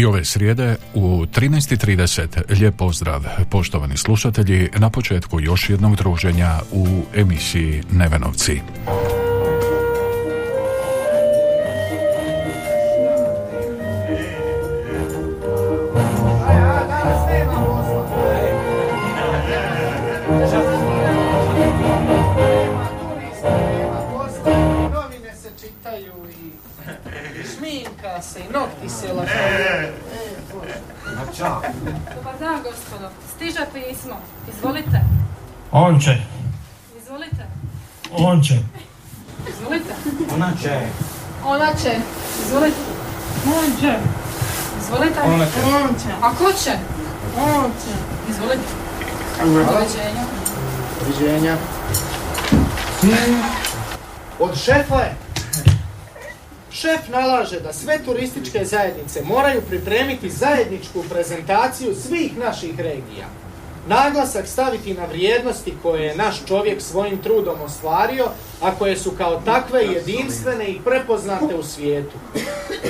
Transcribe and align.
I 0.00 0.04
ove 0.04 0.24
srijede 0.24 0.76
u 0.94 1.26
13.30 1.26 2.60
lijep 2.60 2.76
pozdrav 2.76 3.24
poštovani 3.50 3.96
slušatelji. 3.96 4.70
Na 4.78 4.90
početku 4.90 5.40
još 5.40 5.70
jednog 5.70 5.96
druženja 5.96 6.60
u 6.72 6.86
emisiji 7.14 7.82
Nevenovci. 7.90 8.60
Novine 24.92 25.36
se 25.36 25.50
čitaju 25.60 26.12
i 26.30 26.50
šminka 27.56 28.22
se 28.22 28.40
i 28.40 28.52
nokti 28.52 28.88
se 28.88 29.12
lažaju. 29.12 29.92
Dobar 32.14 32.38
dan, 32.40 32.59
gospodo. 32.70 33.08
Stiže 33.36 33.66
pismo. 33.72 34.16
Izvolite. 34.54 35.00
On 35.72 36.00
će, 36.00 36.16
Izvolite. 37.02 37.44
on 38.18 38.42
će. 38.42 38.58
Izvolite. 39.48 39.94
Ona 40.34 40.52
će. 40.62 40.80
Ona 41.46 41.74
će. 41.82 41.92
Izvolite. 42.46 42.76
On 43.46 43.80
će. 43.80 43.92
Izvolite. 44.80 45.20
Ona 45.24 45.44
će. 45.44 45.60
On 45.66 45.88
će. 46.02 46.10
A 46.22 46.34
ko 46.34 46.52
će? 46.64 46.72
On 47.38 47.70
će. 47.84 47.94
Izvolite. 48.30 48.68
Doviđenja. 49.44 50.24
Viđenja. 51.06 51.56
Od 54.38 54.56
šefa 54.58 55.00
je. 55.00 55.16
Šef 56.80 57.08
nalaže 57.08 57.60
da 57.60 57.72
sve 57.72 57.98
turističke 58.04 58.64
zajednice 58.64 59.22
moraju 59.24 59.62
pripremiti 59.68 60.30
zajedničku 60.30 61.04
prezentaciju 61.10 61.94
svih 61.94 62.38
naših 62.38 62.76
regija. 62.76 63.28
Naglasak 63.88 64.46
staviti 64.46 64.94
na 64.94 65.04
vrijednosti 65.04 65.74
koje 65.82 66.02
je 66.02 66.16
naš 66.16 66.44
čovjek 66.48 66.82
svojim 66.82 67.18
trudom 67.22 67.60
ostvario, 67.60 68.26
a 68.60 68.74
koje 68.74 68.96
su 68.96 69.10
kao 69.10 69.42
takve 69.44 69.80
jedinstvene 69.82 70.68
i 70.68 70.80
prepoznate 70.84 71.54
u 71.54 71.62
svijetu. 71.62 72.16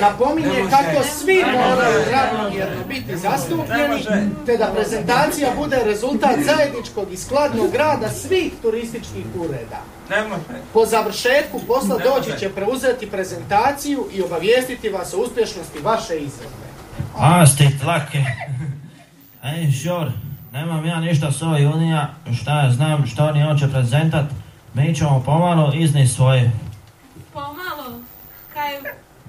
Napominje 0.01 0.65
kako 0.71 1.05
svi 1.05 1.45
moraju 1.45 2.05
ravnomjerno 2.13 2.85
biti 2.89 3.17
zastupljeni, 3.17 4.05
te 4.47 4.57
da 4.57 4.73
prezentacija 4.75 5.49
bude 5.57 5.83
rezultat 5.85 6.39
zajedničkog 6.45 7.13
i 7.13 7.17
skladnog 7.17 7.75
rada 7.75 8.09
svih 8.09 8.53
turističkih 8.63 9.25
ureda. 9.37 9.81
Po 10.73 10.87
završetku 10.87 11.61
posla 11.67 11.99
doći 11.99 12.41
će 12.41 12.49
preuzeti 12.49 13.11
prezentaciju 13.11 14.07
i 14.13 14.23
obavijestiti 14.23 14.89
vas 14.89 15.15
o 15.15 15.19
uspješnosti 15.19 15.79
vaše 15.83 16.19
izvedbe. 16.19 16.71
Asti 17.19 17.79
tlake. 17.81 18.19
Ej, 19.55 19.73
šor, 19.73 20.13
nemam 20.53 20.85
ja 20.85 21.01
ništa 21.01 21.33
s 21.33 21.43
ovih 21.43 21.69
unija, 21.75 22.15
šta 22.41 22.63
ja 22.63 22.71
znam, 22.71 23.07
što 23.07 23.25
oni 23.25 23.43
hoće 23.43 23.69
prezentat. 23.69 24.25
Mi 24.75 24.95
ćemo 24.95 25.23
pomalo 25.27 25.73
izni 25.75 26.07
svoje. 26.07 26.51
Pomalo, 27.33 28.01
kaj 28.55 28.79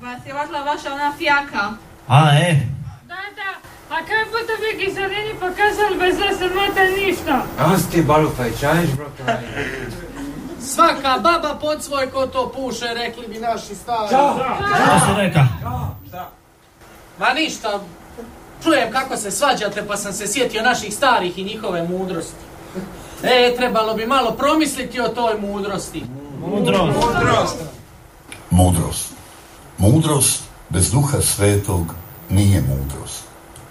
vas 0.01 0.25
je 0.25 0.33
vatla 0.33 0.63
vaša 0.63 0.93
ona 0.93 1.13
fjaka. 1.17 1.73
A, 2.07 2.35
e, 2.35 2.55
Da, 3.07 3.21
da. 3.35 3.51
A 3.95 4.05
kaj 4.05 4.25
bodo 4.25 4.53
vi 4.61 4.85
gizarini 4.85 5.33
pokazali 5.33 5.97
bez 5.99 6.17
da 6.17 6.37
se 6.37 6.55
mata 6.55 6.83
ništa? 6.97 7.41
Asti 7.59 8.01
balufaj, 8.01 8.51
čaješ 8.59 8.89
bro 8.89 9.05
kraj. 9.17 9.37
Svaka 10.61 11.19
baba 11.19 11.57
pod 11.61 11.83
svoj 11.83 12.11
ko 12.11 12.27
to 12.27 12.51
puše, 12.55 12.85
rekli 12.93 13.27
bi 13.27 13.39
naši 13.39 13.75
stari. 13.75 14.07
što 14.07 14.99
si 15.05 15.21
reka? 15.21 15.47
Ma 17.19 17.33
ništa, 17.33 17.79
čujem 18.63 18.91
kako 18.91 19.17
se 19.17 19.31
svađate 19.31 19.87
pa 19.87 19.97
sam 19.97 20.13
se 20.13 20.27
sjetio 20.27 20.63
naših 20.63 20.93
starih 20.93 21.37
i 21.37 21.43
njihove 21.43 21.83
mudrosti. 21.83 22.45
E, 23.23 23.53
trebalo 23.57 23.93
bi 23.93 24.05
malo 24.05 24.31
promisliti 24.31 25.01
o 25.01 25.07
toj 25.07 25.39
mudrosti. 25.39 26.03
Mudrost. 26.39 26.97
Mudrost. 26.97 27.57
Mudrost 28.49 29.20
bez 30.69 30.91
duha 30.91 31.21
svetog 31.21 31.95
nije 32.29 32.61
mudrost, 32.61 33.23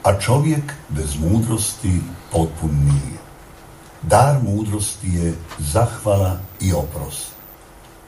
a 0.03 0.21
čovjek 0.21 0.73
bez 0.89 1.17
mudrosti 1.21 2.01
potpun 2.33 2.71
nije. 2.71 3.19
Dar 4.03 4.43
mudrosti 4.43 5.09
je 5.09 5.35
zahvala 5.59 6.39
i 6.61 6.73
oprost, 6.73 7.27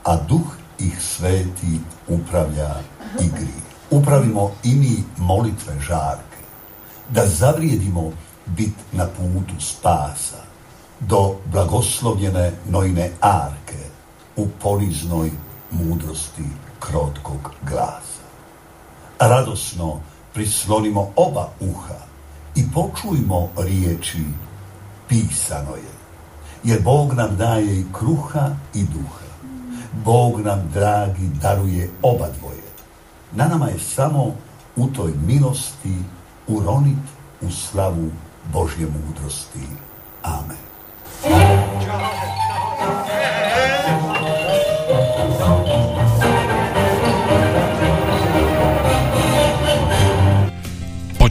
a 0.05 0.17
duh 0.17 0.57
ih 0.79 1.03
sveti 1.03 1.81
upravlja 2.09 2.75
i 3.21 3.29
grije. 3.29 3.63
Upravimo 3.91 4.51
i 4.65 4.75
mi 4.75 5.05
molitve 5.17 5.81
žarke, 5.81 6.43
da 7.11 7.27
zavrijedimo 7.27 8.13
bit 8.47 8.75
na 8.93 9.07
putu 9.07 9.61
spasa, 9.61 10.43
do 11.01 11.37
blagoslovljene 11.53 12.53
nojne 12.69 13.11
arke 13.21 13.83
u 14.37 14.49
poniznoj 14.63 15.31
mudrosti 15.71 16.45
krotkog 16.83 17.51
glasa. 17.69 18.27
Radosno 19.19 20.01
prislonimo 20.35 21.13
oba 21.17 21.49
uha 21.61 21.99
i 22.55 22.65
počujmo 22.75 23.49
riječi 23.57 24.25
pisano 25.09 25.75
je, 25.77 25.93
jer 26.65 26.83
Bog 26.83 27.15
nam 27.15 27.37
daje 27.37 27.81
i 27.81 27.87
kruha 27.93 28.51
i 28.75 28.85
duha. 28.85 29.23
Bog 30.05 30.41
nam, 30.41 30.71
dragi, 30.75 31.29
daruje 31.43 31.91
oba 32.03 32.29
dvoje. 32.39 32.63
Na 33.33 33.49
nama 33.49 33.67
je 33.67 33.79
samo 33.79 34.35
u 34.77 34.87
toj 34.87 35.13
milosti 35.27 35.97
uronit 36.49 37.05
u 37.41 37.51
slavu 37.51 38.11
Božje 38.53 38.87
mudrosti. 38.87 39.67
Amen. 40.23 40.72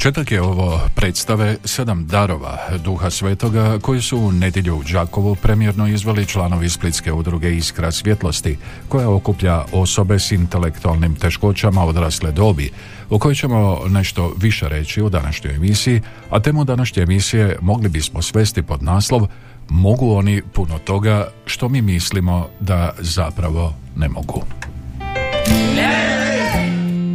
Početak 0.02 0.32
je 0.32 0.42
ovo 0.42 0.80
predstave 0.96 1.58
Sedam 1.66 2.08
darova 2.08 2.58
Duha 2.84 3.10
Svetoga 3.10 3.80
koji 3.82 4.02
su 4.02 4.18
u 4.18 4.32
nedjelju 4.32 4.76
u 4.76 4.84
Đakovu 4.84 5.36
premjerno 5.36 5.88
izveli 5.88 6.26
članovi 6.26 6.70
Splitske 6.70 7.12
udruge 7.12 7.56
Iskra 7.56 7.92
svjetlosti 7.92 8.58
koja 8.90 9.10
okuplja 9.10 9.66
osobe 9.72 10.20
s 10.20 10.32
intelektualnim 10.32 11.16
teškoćama 11.16 11.86
odrasle 11.86 12.32
dobi 12.32 12.70
o 13.10 13.20
kojoj 13.20 13.36
ćemo 13.36 13.82
nešto 13.88 14.34
više 14.38 14.70
reći 14.70 15.02
u 15.02 15.10
današnjoj 15.10 15.56
emisiji, 15.56 16.02
a 16.30 16.40
temu 16.40 16.64
današnje 16.64 17.04
emisije 17.04 17.58
mogli 17.62 17.90
bismo 17.90 18.22
svesti 18.22 18.62
pod 18.62 18.84
naslov 18.84 19.28
Mogu 19.70 20.14
oni 20.14 20.42
puno 20.54 20.80
toga 20.80 21.28
što 21.46 21.70
mi 21.70 21.82
mislimo 21.82 22.48
da 22.60 22.94
zapravo 23.00 23.74
ne 23.96 24.10
mogu. 24.10 24.44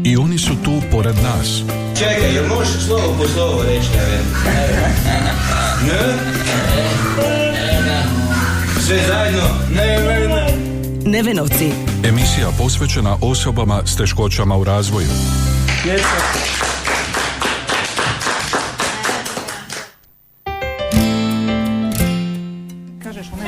I 0.05 0.17
oni 0.17 0.39
su 0.39 0.55
tu 0.65 0.81
pored 0.91 1.17
nas. 1.17 1.63
Čekaj, 1.99 2.35
jel 2.35 2.47
možeš 2.47 2.87
slovo 2.87 3.15
po 3.19 3.29
slovo 3.29 3.63
reći, 3.63 3.89
ne 3.97 4.19
Ne? 5.87 6.15
Sve 8.87 8.99
zajedno? 9.09 9.49
Ne, 9.71 9.99
ne, 10.01 10.29
ne. 10.29 10.57
Nevenovci. 11.05 11.73
Emisija 12.05 12.49
posvećena 12.59 13.17
osobama 13.21 13.83
s 13.87 13.97
teškoćama 13.97 14.57
u 14.57 14.65
razvoju. 14.65 15.09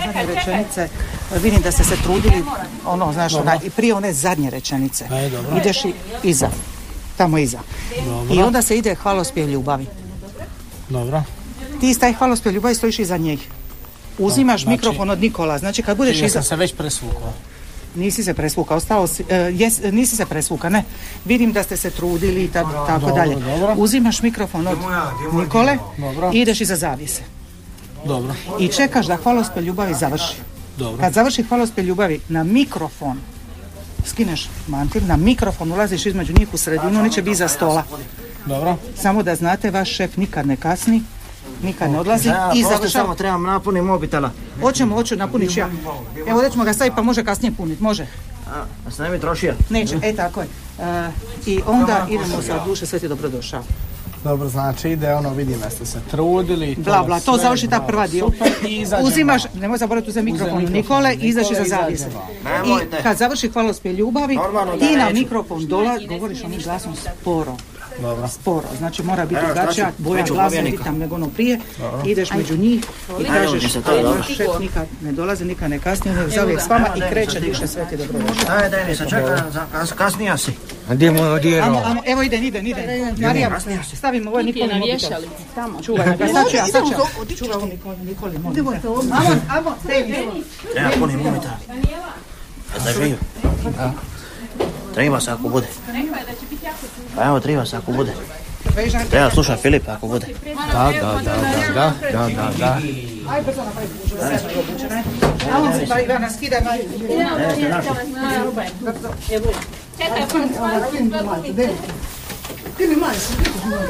Zadnje 0.06 0.34
rečenice, 0.34 0.88
vidim 1.42 1.60
da 1.60 1.72
ste 1.72 1.84
se 1.84 1.96
trudili, 2.02 2.44
ono, 2.86 3.12
znaš, 3.12 3.34
ona, 3.34 3.58
i 3.64 3.70
prije 3.70 3.94
one 3.94 4.12
zadnje 4.12 4.50
rečenice. 4.50 5.04
Ideš 5.60 5.84
i 5.84 5.92
iza, 6.22 6.50
tamo 7.19 7.38
iza. 7.38 7.59
I 8.32 8.43
onda 8.43 8.62
se 8.62 8.79
ide 8.79 8.94
hvalospjev 8.94 9.49
ljubavi. 9.49 9.87
Dobro. 10.88 11.23
ti 11.81 11.91
iz 11.91 11.99
taj 11.99 12.12
hvalospjev 12.12 12.55
ljubavi 12.55 12.75
stojiš 12.75 12.99
iza 12.99 13.17
njih. 13.17 13.49
Uzimaš 14.19 14.62
znači- 14.62 14.70
mikrofon 14.70 15.11
od 15.11 15.20
Nikola, 15.20 15.59
znači 15.59 15.82
kad 15.82 15.97
budeš 15.97 16.17
iza... 16.17 16.29
sam 16.29 16.43
se 16.43 16.56
već 16.56 16.75
presvukao. 16.75 17.32
Nisi 17.94 18.25
se 18.25 18.35
presvuka, 18.35 18.75
ostao 18.75 19.06
si, 19.06 19.25
e, 19.29 19.53
jes, 19.55 19.81
nisi 19.82 20.17
se 20.17 20.26
presvuka, 20.26 20.69
ne. 20.69 20.85
Vidim 21.25 21.53
da 21.53 21.62
ste 21.62 21.76
se 21.76 21.91
trudili 21.91 22.44
i 22.44 22.49
ta- 22.49 22.62
tako 22.87 23.00
dobro, 23.00 23.15
dalje. 23.15 23.35
dobro. 23.37 23.75
Uzimaš 23.76 24.23
mikrofon 24.23 24.67
od 24.67 24.79
Nikole 25.35 25.79
Dobro. 25.99 26.31
i 26.35 26.41
ideš 26.41 26.61
iza 26.61 26.76
zavise. 26.76 27.23
Dobro, 28.05 28.35
I 28.61 28.69
čekaš 28.69 29.06
da 29.06 29.17
hvalospjev 29.17 29.65
ljubavi 29.65 29.94
završi. 29.94 30.35
dobro. 30.79 31.00
Kad 31.00 31.12
završi 31.12 31.43
hvalospjev 31.43 31.87
ljubavi 31.87 32.20
na 32.29 32.44
mikrofon, 32.44 33.19
skineš 34.06 34.48
mantil, 34.68 35.02
na 35.06 35.16
mikrofon 35.16 35.72
ulaziš 35.72 36.06
između 36.06 36.32
njih 36.38 36.48
u 36.52 36.56
sredinu, 36.56 37.00
oni 37.00 37.12
će 37.12 37.22
biti 37.22 37.32
iza 37.32 37.48
stola. 37.48 37.84
Dobro. 38.46 38.76
Samo 38.96 39.22
da 39.22 39.34
znate, 39.34 39.70
vaš 39.70 39.96
šef 39.96 40.16
nikad 40.16 40.46
ne 40.46 40.56
kasni, 40.56 41.02
nikad 41.62 41.90
ne 41.90 42.00
odlazi 42.00 42.28
Ja, 42.28 42.52
i 42.54 42.62
završava. 42.62 43.04
samo 43.04 43.14
trebam 43.14 43.42
napuniti 43.42 43.86
mobitela. 43.86 44.30
Hoćemo, 44.60 44.94
hoću, 44.94 45.16
napunit 45.16 45.52
ću 45.54 45.60
ja. 45.60 45.70
Evo, 46.26 46.42
da 46.42 46.50
ćemo 46.50 46.64
ga 46.64 46.72
staviti 46.72 46.96
pa 46.96 47.02
može 47.02 47.24
kasnije 47.24 47.52
puniti, 47.56 47.82
može. 47.82 48.06
A, 48.86 48.90
se 48.90 49.02
ne 49.02 49.10
bi 49.10 49.18
trošio. 49.20 49.54
Neće, 49.70 49.96
e 50.02 50.16
tako 50.16 50.40
je. 50.40 50.46
E, 50.80 51.10
I 51.46 51.60
onda 51.66 52.06
idemo 52.10 52.42
sa 52.42 52.64
duše, 52.66 52.86
sve 52.86 52.98
ti 52.98 53.08
dobrodošao. 53.08 53.62
Dobro, 54.25 54.49
znači 54.49 54.91
ide 54.91 55.15
ono, 55.15 55.31
vidim 55.31 55.61
da 55.61 55.70
ste 55.70 55.87
se 55.87 55.99
trudili. 56.11 56.75
to 56.75 56.81
Bla, 56.82 57.03
bla, 57.03 57.20
to 57.20 57.37
završi 57.37 57.69
ta 57.69 57.81
prva 57.81 58.06
dio. 58.06 58.31
Uzimaš, 59.03 59.43
nemoj 59.55 59.79
zaboraviti 59.79 60.11
uzeti 60.11 60.25
mikrofon 60.25 60.55
mikrofon 60.55 60.75
Nikole 60.75 61.12
i 61.12 61.17
Nikole, 61.17 61.29
iza 61.29 61.65
zavise. 61.65 61.93
izađemo. 61.94 62.23
I 62.67 63.03
kad 63.03 63.17
završi 63.17 63.49
hvalospjev 63.49 63.94
ljubavi, 63.94 64.35
Normalno 64.37 64.73
ti 64.73 64.97
na 64.97 65.05
neću. 65.05 65.15
mikrofon 65.15 65.67
dola, 65.67 65.99
govoriš 66.09 66.44
onim 66.44 66.61
glasom 66.65 66.93
sporo. 67.20 67.56
Dobro. 68.02 68.28
Sporo, 68.28 68.66
znači 68.78 69.02
mora 69.02 69.26
biti 69.26 69.40
Evo, 69.40 69.54
drugačija, 69.54 69.84
znači, 69.84 70.02
boja 70.02 70.24
glasa 70.24 70.56
tam 70.84 70.98
nego 70.98 71.14
ono 71.14 71.28
prije. 71.28 71.60
Ideš 72.06 72.30
među 72.30 72.56
njih 72.56 72.84
i 73.20 73.24
kažeš, 73.24 73.74
dobro. 73.74 74.10
vaš 74.10 74.26
šef 74.26 74.48
nikad 74.60 74.86
ne 75.02 75.12
dolazi, 75.12 75.44
nikad 75.44 75.70
ne 75.70 75.78
kasni, 75.78 76.10
on 76.10 76.18
je 76.18 76.28
zauvijek 76.28 76.60
s 76.60 76.68
vama 76.68 76.88
i 76.96 77.00
kreće 77.10 77.40
duše, 77.40 77.66
sve 77.66 77.86
ti 77.90 77.96
dobrodošao. 77.96 78.58
Daj, 78.58 78.70
daj 78.70 78.86
mi 78.88 78.96
se, 78.96 79.04
kas, 79.72 79.92
kasnija 79.92 80.36
si. 80.36 80.52
Amo, 81.62 81.82
amo, 81.84 82.02
evo 82.06 82.22
ide, 82.22 82.36
ide, 82.36 82.58
ide. 82.58 83.14
Marija, 83.18 83.60
stavimo 83.94 84.30
ovo 84.30 84.42
Nikoli 84.42 84.74
mobitel. 84.74 85.22
Čuvaj 85.82 86.16
ga, 86.16 86.28
sad 86.28 86.50
ću 86.50 86.56
ja, 86.56 86.66
sad 86.66 86.82
ću 86.84 86.92
ja. 86.92 87.36
Čuvaj 87.36 87.56
ovo 87.56 87.68
Nikoli, 88.04 88.38
mobitel. 88.38 88.92
Amo, 88.92 89.40
amo, 89.48 89.74
tebi. 89.86 90.14
Treba 90.72 90.90
punim 90.98 91.18
mobitel. 91.18 91.50
A 92.76 92.78
da 92.84 92.92
živ. 92.92 93.16
Treba 94.98 95.20
se 95.20 95.30
ako 95.30 95.48
bude. 95.48 95.66
Pa 97.16 97.24
evo, 97.24 97.40
treba 97.40 97.66
se 97.66 97.76
ako 97.76 97.92
bude. 97.92 98.12
Treba 99.10 99.30
slušat 99.30 99.60
Filipa 99.60 99.92
ako 99.92 100.06
bude. 100.06 100.26
Da, 100.72 100.92
da, 101.00 101.20
da, 101.24 101.32
da, 101.74 101.74
da, 101.74 101.92
da, 102.12 102.28
da, 102.28 102.50
da. 102.58 102.78
Aj, 103.30 103.42
brzo 103.42 103.62
sve 104.18 104.60
obučene. 104.60 105.02
Pa 105.88 106.00
Ivana, 106.00 106.30
majicu. 112.96 113.32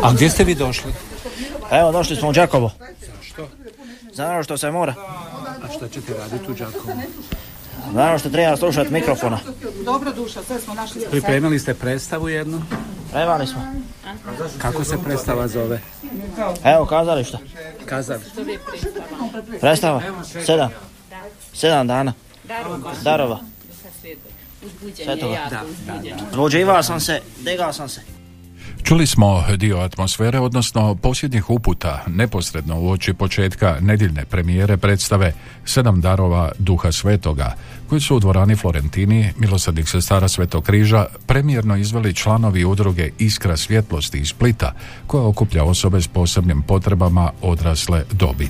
A 0.03 0.13
gdje 0.13 0.31
ste 0.31 0.45
vi 0.45 0.55
došli? 0.55 0.93
Pa 1.71 1.79
evo, 1.79 1.93
došli 1.93 2.17
smo 2.17 2.29
u 2.29 2.33
Đakovo. 2.33 2.71
Za 4.13 4.31
ono 4.31 4.43
što 4.43 4.59
se 4.59 4.71
mora. 4.71 4.95
A 5.65 5.73
što 5.77 5.89
ćete 5.89 6.13
raditi 6.19 6.51
u 6.51 6.55
Đakovu? 6.55 6.93
Ono 7.95 8.19
što 8.19 8.31
treba 8.31 8.57
slušat 8.57 8.91
mikrofona. 8.91 9.39
Dobro 9.85 10.13
duša, 10.13 10.43
sve 10.43 10.61
smo 10.61 10.75
našli. 10.75 11.03
Pripremili 11.11 11.59
ste 11.59 11.75
predstavu 11.75 12.29
jednu? 12.29 12.63
Trebali 13.13 13.47
smo. 13.47 13.63
Kako 14.59 14.85
se 14.85 14.99
predstava 15.05 15.49
zove? 15.49 15.81
Evo, 16.65 16.87
kazališta. 16.87 17.39
Kazali. 17.87 18.21
Predstava. 19.61 20.03
Sedam. 20.47 20.71
Sedam 21.53 21.87
dana. 21.87 22.13
Darova. 23.03 23.41
Svetoga. 25.05 25.63
Zbuđivao 26.33 26.83
sam 26.83 27.01
se, 27.01 27.21
digao 27.45 27.73
sam 27.73 27.89
se. 27.89 28.01
Čuli 28.83 29.07
smo 29.07 29.45
dio 29.57 29.79
atmosfere, 29.79 30.41
odnosno 30.41 30.95
posljednjih 30.95 31.51
uputa, 31.51 32.05
neposredno 32.07 32.81
uoči 32.81 33.15
početka 33.15 33.77
nedjeljne 33.81 34.25
premijere 34.25 34.77
predstave 34.77 35.33
Sedam 35.65 36.01
darova 36.01 36.53
Duha 36.59 36.93
Svetoga, 36.93 37.55
koji 37.89 38.01
su 38.01 38.17
u 38.17 38.21
dvorani 38.21 38.57
Florentini, 38.57 39.33
milosrdnih 39.39 39.89
sestara 39.89 40.29
Svetog 40.29 40.65
križa, 40.65 41.07
premijerno 41.27 41.77
izveli 41.77 42.15
članovi 42.15 42.65
udruge 42.65 43.11
Iskra 43.19 43.57
svjetlosti 43.57 44.19
iz 44.19 44.29
Splita, 44.29 44.73
koja 45.07 45.25
okuplja 45.25 45.65
osobe 45.65 46.01
s 46.01 46.09
posebnim 46.09 46.63
potrebama 46.63 47.31
odrasle 47.43 48.05
dobi. 48.13 48.49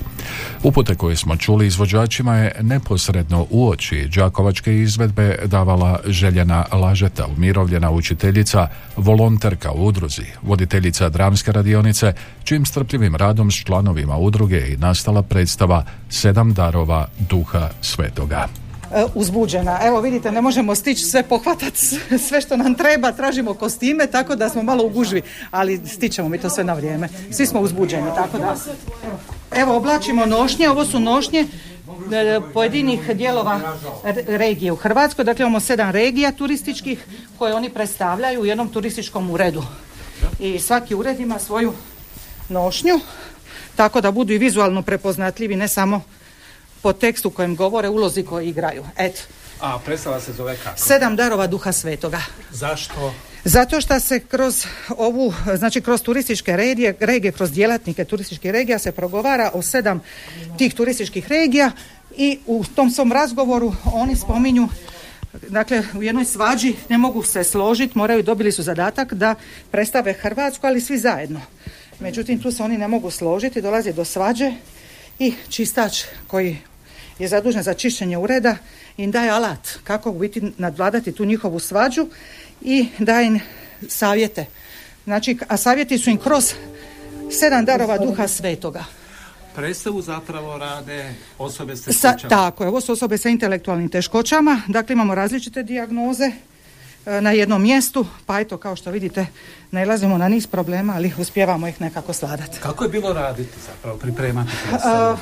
Upute 0.63 0.95
koje 0.95 1.15
smo 1.15 1.37
čuli 1.37 1.67
izvođačima 1.67 2.35
je 2.35 2.55
neposredno 2.61 3.47
uoči 3.49 4.09
Đakovačke 4.15 4.75
izvedbe 4.75 5.37
davala 5.45 5.99
Željena 6.05 6.65
Lažeta, 6.71 7.27
umirovljena 7.37 7.91
učiteljica, 7.91 8.67
volonterka 8.97 9.71
u 9.71 9.85
udruzi, 9.85 10.25
voditeljica 10.41 11.09
dramske 11.09 11.51
radionice, 11.51 12.13
čim 12.43 12.65
strpljivim 12.65 13.15
radom 13.15 13.51
s 13.51 13.55
članovima 13.55 14.17
udruge 14.17 14.67
i 14.67 14.77
nastala 14.77 15.23
predstava 15.23 15.85
Sedam 16.09 16.53
darova 16.53 17.07
Duha 17.29 17.69
Svetoga. 17.81 18.68
E, 18.95 19.05
uzbuđena. 19.15 19.79
Evo 19.83 20.01
vidite, 20.01 20.31
ne 20.31 20.41
možemo 20.41 20.75
stići 20.75 21.05
sve 21.05 21.23
pohvatati, 21.23 21.79
sve 22.27 22.41
što 22.41 22.57
nam 22.57 22.75
treba, 22.75 23.11
tražimo 23.11 23.53
kostime, 23.53 24.07
tako 24.07 24.35
da 24.35 24.49
smo 24.49 24.63
malo 24.63 24.85
u 24.85 24.89
gužvi, 24.89 25.21
ali 25.51 25.81
stićemo 25.87 26.29
mi 26.29 26.37
to 26.37 26.49
sve 26.49 26.63
na 26.63 26.73
vrijeme. 26.73 27.09
Svi 27.31 27.45
smo 27.45 27.59
uzbuđeni, 27.59 28.11
tako 28.15 28.37
da... 28.37 28.55
Evo, 29.51 29.75
oblačimo 29.75 30.25
nošnje, 30.25 30.69
ovo 30.69 30.85
su 30.85 30.99
nošnje 30.99 31.39
e, 31.39 32.39
pojedinih 32.53 33.15
dijelova 33.15 33.59
re- 34.03 34.23
regije 34.27 34.71
u 34.71 34.75
Hrvatskoj, 34.75 35.25
dakle 35.25 35.43
imamo 35.43 35.59
sedam 35.59 35.91
regija 35.91 36.31
turističkih 36.31 37.05
koje 37.37 37.53
oni 37.53 37.69
predstavljaju 37.69 38.41
u 38.41 38.45
jednom 38.45 38.69
turističkom 38.69 39.29
uredu. 39.31 39.63
I 40.39 40.59
svaki 40.59 40.95
ured 40.95 41.19
ima 41.19 41.39
svoju 41.39 41.73
nošnju, 42.49 42.99
tako 43.75 44.01
da 44.01 44.11
budu 44.11 44.33
i 44.33 44.37
vizualno 44.37 44.81
prepoznatljivi, 44.81 45.55
ne 45.55 45.67
samo 45.67 46.01
po 46.81 46.93
tekstu 46.93 47.29
kojem 47.29 47.55
govore, 47.55 47.89
ulozi 47.89 48.23
koji 48.23 48.49
igraju. 48.49 48.85
Eto, 48.97 49.21
A 49.59 49.79
predstava 49.85 50.19
se 50.19 50.33
zove 50.33 50.57
kako? 50.63 50.79
sedam 50.79 51.15
darova 51.15 51.47
duha 51.47 51.71
svetoga. 51.71 52.21
Zašto? 52.51 53.13
Zato 53.43 53.81
što 53.81 53.99
se 53.99 54.19
kroz 54.19 54.65
ovu, 54.97 55.33
znači 55.55 55.81
kroz 55.81 56.01
turističke 56.01 56.57
regije, 56.57 56.95
regije, 56.99 57.31
kroz 57.31 57.51
djelatnike 57.51 58.05
turističkih 58.05 58.51
regija 58.51 58.79
se 58.79 58.91
progovara 58.91 59.51
o 59.53 59.61
sedam 59.61 60.01
tih 60.57 60.73
turističkih 60.73 61.27
regija 61.27 61.71
i 62.17 62.39
u 62.45 62.63
tom 62.75 62.91
svom 62.91 63.11
razgovoru 63.11 63.73
oni 63.93 64.15
spominju 64.15 64.69
Dakle, 65.49 65.83
u 65.97 66.03
jednoj 66.03 66.25
svađi 66.25 66.75
ne 66.89 66.97
mogu 66.97 67.23
se 67.23 67.43
složiti, 67.43 67.97
moraju, 67.97 68.23
dobili 68.23 68.51
su 68.51 68.63
zadatak 68.63 69.13
da 69.13 69.35
predstave 69.71 70.13
Hrvatsku, 70.13 70.67
ali 70.67 70.81
svi 70.81 70.97
zajedno. 70.97 71.41
Međutim, 71.99 72.41
tu 72.41 72.51
se 72.51 72.63
oni 72.63 72.77
ne 72.77 72.87
mogu 72.87 73.11
složiti, 73.11 73.61
dolazi 73.61 73.93
do 73.93 74.05
svađe 74.05 74.53
i 75.19 75.33
čistač 75.49 76.03
koji 76.27 76.57
je 77.19 77.27
zadužen 77.27 77.63
za 77.63 77.73
čišćenje 77.73 78.17
ureda 78.17 78.55
im 78.97 79.11
daje 79.11 79.29
alat 79.29 79.79
kako 79.83 80.11
u 80.11 80.19
biti 80.19 80.41
nadvladati 80.57 81.11
tu 81.11 81.25
njihovu 81.25 81.59
svađu 81.59 82.07
i 82.61 82.87
daje 82.99 83.27
im 83.27 83.39
savjete. 83.87 84.45
Znači, 85.03 85.37
a 85.47 85.57
savjeti 85.57 85.97
su 85.97 86.09
im 86.09 86.17
kroz 86.17 86.53
sedam 87.31 87.65
darova 87.65 87.97
duha 87.97 88.27
svetoga. 88.27 88.83
Predstavu 89.55 90.01
zapravo 90.01 90.57
rade 90.57 91.13
osobe 91.37 91.75
s 91.75 91.83
Sa, 91.83 92.11
teškoćama. 92.11 92.29
tako 92.29 92.63
je, 92.63 92.67
ovo 92.67 92.81
su 92.81 92.91
osobe 92.91 93.17
sa 93.17 93.29
intelektualnim 93.29 93.89
teškoćama, 93.89 94.61
dakle 94.67 94.93
imamo 94.93 95.15
različite 95.15 95.63
dijagnoze 95.63 96.31
e, 97.05 97.21
na 97.21 97.31
jednom 97.31 97.61
mjestu, 97.61 98.05
pa 98.25 98.39
eto 98.39 98.57
kao 98.57 98.75
što 98.75 98.91
vidite 98.91 99.25
nailazimo 99.71 100.17
na 100.17 100.27
niz 100.27 100.47
problema, 100.47 100.93
ali 100.95 101.13
uspijevamo 101.17 101.67
ih 101.67 101.81
nekako 101.81 102.13
sladati. 102.13 102.59
Kako 102.59 102.83
je 102.83 102.89
bilo 102.89 103.13
raditi 103.13 103.53
zapravo, 103.67 103.97
pripremati 103.97 104.51
predstavu? 104.69 105.17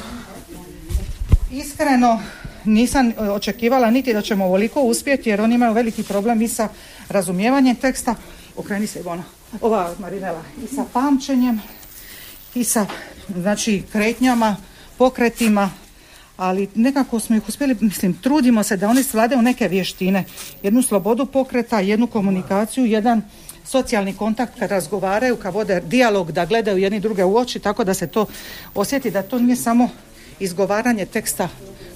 Iskreno 1.51 2.20
nisam 2.66 3.10
e, 3.10 3.30
očekivala 3.30 3.92
niti 3.92 4.13
da 4.13 4.22
ćemo 4.22 4.46
ovoliko 4.46 4.82
uspjeti 4.82 5.30
jer 5.30 5.42
oni 5.42 5.56
imaju 5.56 5.74
veliki 5.74 6.04
problem 6.04 6.42
i 6.42 6.48
sa 6.48 6.70
razumijevanjem 7.10 7.75
teksta. 7.75 8.16
Okreni 8.56 8.88
se 8.88 9.00
Ivona. 9.00 9.24
Ova 9.62 9.94
Marinela. 10.00 10.44
I 10.63 10.75
sa 10.75 10.86
pamćenjem 10.94 11.62
i 12.56 12.63
sa 12.63 12.86
znači 13.36 13.84
kretnjama, 13.92 14.56
pokretima, 14.98 15.70
ali 16.38 16.70
nekako 16.75 17.20
smo 17.20 17.36
ih 17.36 17.48
uspjeli, 17.48 17.75
mislim, 17.82 18.13
trudimo 18.13 18.63
se 18.63 18.77
da 18.77 18.89
oni 18.89 19.04
svladaju 19.04 19.42
neke 19.42 19.68
vještine. 19.68 20.24
Jednu 20.63 20.82
slobodu 20.82 21.25
pokreta, 21.25 21.80
jednu 21.80 22.08
komunikaciju, 22.08 22.86
jedan 22.86 23.22
socijalni 23.66 24.13
kontakt 24.13 24.60
kad 24.60 24.72
razgovaraju, 24.72 25.36
kad 25.36 25.54
vode 25.54 25.82
dijalog, 25.82 26.32
da 26.32 26.46
gledaju 26.46 26.77
jedni 26.77 27.00
druge 27.00 27.24
u 27.24 27.38
oči, 27.38 27.60
tako 27.60 27.84
da 27.84 27.94
se 27.94 28.08
to 28.08 28.25
osjeti 28.75 29.12
da 29.12 29.24
to 29.24 29.39
nije 29.39 29.56
samo 29.56 29.89
izgovaranje 30.39 31.06
teksta 31.06 31.50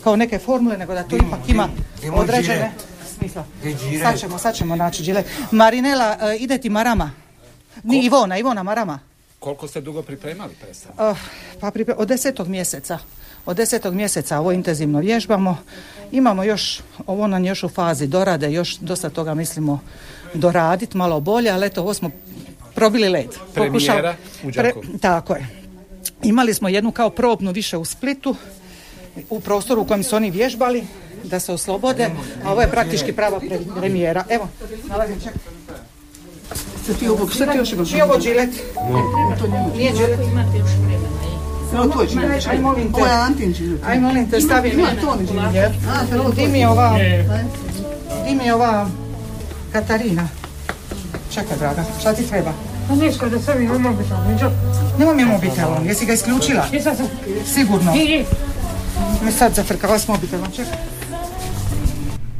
kao 0.03 0.15
neke 0.15 0.39
formule, 0.39 0.77
nego 0.77 0.93
da 0.93 1.03
to 1.03 1.15
ipak 1.15 1.49
ima 1.49 1.69
određene 2.13 2.71
smisla. 3.17 3.45
Sad 4.03 4.19
ćemo, 4.19 4.37
sad 4.37 4.55
ćemo 4.55 4.75
naći 4.75 5.03
džile. 5.03 5.23
Marinela, 5.51 6.17
e, 6.21 6.37
ide 6.37 6.57
ti 6.57 6.69
marama. 6.69 7.11
Ni 7.83 8.05
Ivona, 8.05 8.37
Ivona 8.37 8.63
marama. 8.63 8.99
Koliko 9.39 9.67
ste 9.67 9.81
dugo 9.81 10.01
pripremali 10.01 10.53
predstavu? 10.61 11.11
Uh, 11.11 11.17
pa 11.59 11.71
pripre- 11.71 11.95
od 11.97 12.07
desetog 12.07 12.47
mjeseca. 12.47 12.99
Od 13.45 13.57
desetog 13.57 13.93
mjeseca 13.93 14.39
ovo 14.39 14.51
intenzivno 14.51 14.99
vježbamo. 14.99 15.57
Imamo 16.11 16.43
još, 16.43 16.79
ovo 17.07 17.27
nam 17.27 17.43
je 17.43 17.49
još 17.49 17.63
u 17.63 17.69
fazi 17.69 18.07
dorade, 18.07 18.51
još 18.51 18.77
dosta 18.77 19.09
toga 19.09 19.33
mislimo 19.33 19.79
doraditi, 20.33 20.97
malo 20.97 21.19
bolje, 21.19 21.49
ali 21.49 21.65
eto, 21.67 21.81
ovo 21.81 21.93
smo 21.93 22.11
probili 22.75 23.09
led. 23.09 23.29
Premijera 23.53 24.15
u 24.43 24.51
Đakovu. 24.51 24.83
tako 25.01 25.35
je. 25.35 25.60
Imali 26.23 26.53
smo 26.53 26.69
jednu 26.69 26.91
kao 26.91 27.09
probnu 27.09 27.51
više 27.51 27.77
u 27.77 27.85
Splitu, 27.85 28.35
u 29.29 29.39
prostoru 29.39 29.81
u 29.81 29.85
kojem 29.85 30.03
su 30.03 30.15
oni 30.15 30.31
vježbali, 30.31 30.83
da 31.23 31.39
se 31.39 31.53
oslobode, 31.53 32.09
a 32.45 32.51
ovo 32.51 32.61
je 32.61 32.71
praktički 32.71 33.13
prava 33.13 33.39
pre- 33.39 33.79
premijera. 33.79 34.23
Evo, 34.29 34.47
nalazim, 34.89 35.19
čekaj. 35.19 35.41
Šta 36.83 36.93
ti 36.93 37.07
ovo, 37.07 37.29
šta 37.29 37.51
ti 37.51 37.57
još 37.57 37.73
imaš? 37.73 37.93
Je 37.93 38.03
ovo 38.03 38.19
džilet? 38.19 38.49
Nije 39.75 39.91
džilet. 39.93 40.19
Evo 41.73 41.85
to 41.87 42.01
je 42.01 42.07
džilet. 42.07 42.47
Aj, 42.47 42.59
molim 42.59 42.93
te. 42.93 42.97
Ovo 43.01 43.05
je 43.05 43.13
Antin 43.13 43.53
džilet. 43.53 43.83
Aj, 43.85 43.99
molim 43.99 44.29
te, 44.29 44.41
stavi 44.41 44.69
Ima 44.69 44.87
mi. 44.91 46.35
Di 46.35 46.47
mi 46.47 46.59
je 46.59 46.67
ova, 46.67 46.97
di 48.27 48.35
mi 48.35 48.45
je 48.45 48.53
ova 48.53 48.89
Katarina. 49.73 50.27
Čekaj, 51.33 51.57
draga, 51.57 51.83
šta 51.99 52.13
ti 52.13 52.27
treba? 52.27 52.53
Pa 52.87 52.95
ništa, 52.95 53.29
da 53.29 53.53
imam 53.59 53.81
mobitel, 53.81 54.17
niđo. 54.31 54.51
Nemam 55.01 55.19
je 55.19 55.25
mobitelom, 55.25 55.87
jesi 55.87 56.05
ga 56.05 56.13
isključila? 56.13 56.65
Sigurno. 57.45 57.95
I, 57.95 57.99
i. 57.99 58.25
Me 59.25 59.31
sad 59.31 59.53
zafrkala 59.53 59.99
s 59.99 60.07
mobitelom, 60.07 60.51
čekaj. 60.55 60.77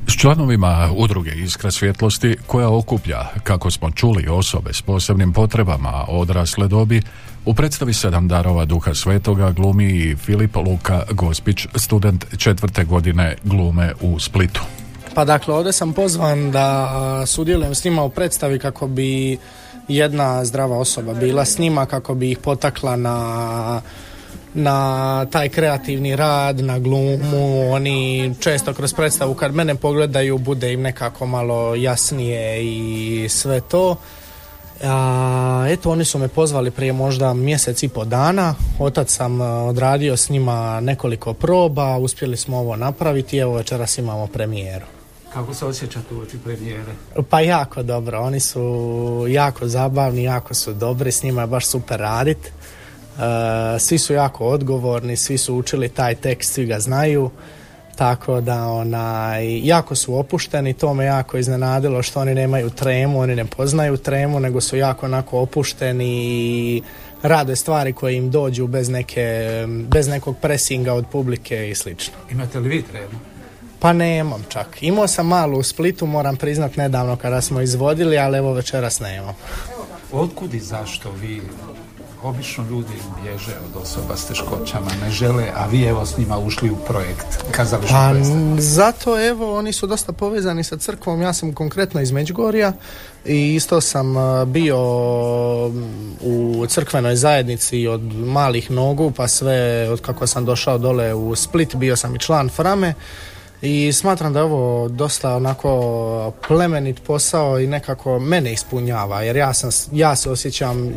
S 0.08 0.13
članovima 0.13 0.89
udruge 0.96 1.32
Iskra 1.32 1.72
svjetlosti 1.72 2.38
koja 2.48 2.70
okuplja, 2.70 3.25
kako 3.44 3.72
smo 3.72 3.91
čuli, 3.91 4.27
osobe 4.27 4.74
s 4.74 4.82
posebnim 4.82 5.34
potrebama 5.34 6.06
odrasle 6.08 6.68
dobi, 6.68 7.01
u 7.46 7.53
predstavi 7.53 7.94
sedam 7.94 8.27
darova 8.27 8.65
duha 8.65 8.94
svetoga 8.94 9.51
glumi 9.51 9.86
i 9.86 10.15
Filip 10.15 10.56
Luka 10.56 11.03
Gospić, 11.12 11.68
student 11.75 12.25
četvrte 12.38 12.84
godine 12.84 13.36
glume 13.44 13.94
u 14.01 14.20
Splitu. 14.20 14.62
Pa 15.15 15.25
dakle, 15.25 15.53
ovdje 15.53 15.74
sam 15.74 15.94
pozvan 15.94 16.51
da 16.51 16.88
sudjelujem 17.25 17.75
s 17.75 17.84
njima 17.84 18.03
u 18.03 18.10
predstavi 18.10 18.60
kako 18.60 18.88
bi 18.88 19.38
jedna 19.88 20.46
zdrava 20.46 20.78
osoba 20.78 21.14
bila 21.14 21.46
s 21.46 21.58
njima, 21.58 21.86
kako 21.86 22.14
bi 22.14 22.32
ih 22.32 22.38
potakla 22.38 22.96
na 22.96 23.82
na 24.54 25.26
taj 25.26 25.50
kreativni 25.50 26.16
rad, 26.16 26.60
na 26.60 26.80
glumu, 26.80 27.72
oni 27.72 28.34
često 28.40 28.74
kroz 28.74 28.94
predstavu 28.94 29.34
kad 29.34 29.56
mene 29.56 29.76
pogledaju 29.76 30.38
bude 30.38 30.74
im 30.74 30.82
nekako 30.82 31.26
malo 31.26 31.76
jasnije 31.76 32.64
i 32.64 33.30
sve 33.30 33.62
to. 33.62 33.96
A, 34.84 35.66
eto, 35.70 35.92
oni 35.92 36.06
su 36.06 36.20
me 36.20 36.28
pozvali 36.28 36.72
prije 36.72 36.94
možda 36.94 37.34
mjesec 37.34 37.84
i 37.84 37.88
po 37.88 38.06
dana. 38.06 38.56
Otac 38.80 39.12
sam 39.12 39.42
a, 39.42 39.64
odradio 39.64 40.18
s 40.18 40.30
njima 40.30 40.80
nekoliko 40.80 41.34
proba, 41.34 41.98
uspjeli 41.98 42.38
smo 42.38 42.58
ovo 42.58 42.76
napraviti 42.76 43.38
evo 43.38 43.54
večeras 43.54 43.98
imamo 43.98 44.28
premijeru. 44.28 44.86
Kako 45.34 45.54
se 45.54 45.66
osjećate 45.66 46.16
uoči 46.16 46.38
premijere? 46.44 46.92
Pa 47.30 47.40
jako 47.40 47.84
dobro, 47.84 48.20
oni 48.20 48.40
su 48.40 49.26
jako 49.30 49.68
zabavni, 49.68 50.24
jako 50.24 50.54
su 50.54 50.74
dobri, 50.74 51.12
s 51.12 51.24
njima 51.24 51.42
je 51.42 51.48
baš 51.48 51.66
super 51.66 52.00
radit. 52.00 52.38
E, 52.48 52.52
svi 53.80 53.98
su 53.98 54.14
jako 54.14 54.46
odgovorni, 54.46 55.18
svi 55.18 55.38
su 55.38 55.56
učili 55.56 55.90
taj 55.90 56.16
tekst, 56.16 56.54
svi 56.54 56.66
ga 56.66 56.80
znaju. 56.80 57.32
Tako 57.96 58.42
da 58.42 58.68
onaj, 58.68 59.68
jako 59.68 59.96
su 59.96 60.16
opušteni, 60.16 60.74
to 60.74 60.94
me 60.94 61.06
jako 61.06 61.38
iznenadilo 61.38 62.04
što 62.04 62.20
oni 62.20 62.36
nemaju 62.36 62.70
tremu, 62.70 63.20
oni 63.20 63.36
ne 63.36 63.46
poznaju 63.46 63.98
tremu, 63.98 64.40
nego 64.40 64.62
su 64.62 64.78
jako 64.78 65.06
onako 65.06 65.40
opušteni 65.40 66.26
i 66.26 66.82
rade 67.24 67.56
stvari 67.56 67.94
koje 67.94 68.16
im 68.16 68.32
dođu 68.32 68.68
bez, 68.68 68.90
neke, 68.90 69.50
bez 69.68 70.08
nekog 70.08 70.38
presinga 70.42 70.94
od 70.94 71.06
publike 71.12 71.70
i 71.70 71.76
slično. 71.76 72.14
Imate 72.32 72.60
li 72.60 72.70
vi 72.70 72.82
tremu? 72.82 73.31
Pa 73.82 73.94
nemam 73.94 74.46
čak. 74.50 74.78
Imao 74.82 75.08
sam 75.08 75.28
malo 75.28 75.58
u 75.58 75.64
Splitu, 75.64 76.06
moram 76.06 76.38
priznat 76.38 76.76
nedavno 76.76 77.16
kada 77.16 77.42
smo 77.42 77.62
izvodili, 77.62 78.18
ali 78.18 78.38
evo 78.38 78.54
večeras 78.54 79.00
nemam. 79.00 79.36
Otkud 80.12 80.54
i 80.54 80.60
zašto 80.60 81.12
vi 81.12 81.42
Obično 82.24 82.66
ljudi 82.70 82.94
bježe 83.24 83.52
od 83.66 83.82
osoba 83.82 84.18
s 84.18 84.28
teškoćama, 84.28 84.92
ne 85.04 85.12
žele, 85.12 85.46
a 85.56 85.68
vi 85.68 85.84
evo 85.84 86.06
s 86.06 86.18
njima 86.18 86.38
ušli 86.38 86.70
u 86.70 86.76
projekt 86.76 87.52
kazališnog 87.52 88.00
Pa 88.00 88.62
zato 88.62 89.28
evo 89.28 89.58
oni 89.58 89.74
su 89.74 89.88
dosta 89.88 90.14
povezani 90.14 90.64
sa 90.64 90.78
crkvom, 90.78 91.22
ja 91.22 91.34
sam 91.34 91.54
konkretno 91.54 92.02
iz 92.02 92.12
Međugorja 92.12 92.74
i 93.26 93.56
isto 93.56 93.82
sam 93.82 94.18
a, 94.18 94.46
bio 94.46 94.78
u 96.22 96.66
crkvenoj 96.68 97.16
zajednici 97.16 97.88
od 97.88 98.02
malih 98.16 98.72
nogu 98.72 99.12
pa 99.12 99.28
sve 99.28 99.90
od 99.90 100.02
kako 100.02 100.28
sam 100.28 100.46
došao 100.46 100.78
dole 100.78 101.14
u 101.14 101.36
Split 101.36 101.76
bio 101.76 101.96
sam 101.96 102.16
i 102.16 102.20
član 102.20 102.50
Frame 102.50 102.94
i 103.62 103.94
smatram 103.94 104.34
da 104.34 104.39
je 104.39 104.44
ovo 104.44 104.88
dosta 104.88 105.36
onako 105.36 106.34
plemenit 106.48 107.03
posao 107.03 107.60
i 107.60 107.68
nekako 107.68 108.20
mene 108.20 108.53
ispunjava 108.53 109.22
jer 109.22 109.36
ja, 109.36 109.53
sam, 109.53 109.70
ja 109.91 110.15
se 110.15 110.30
osjećam 110.30 110.88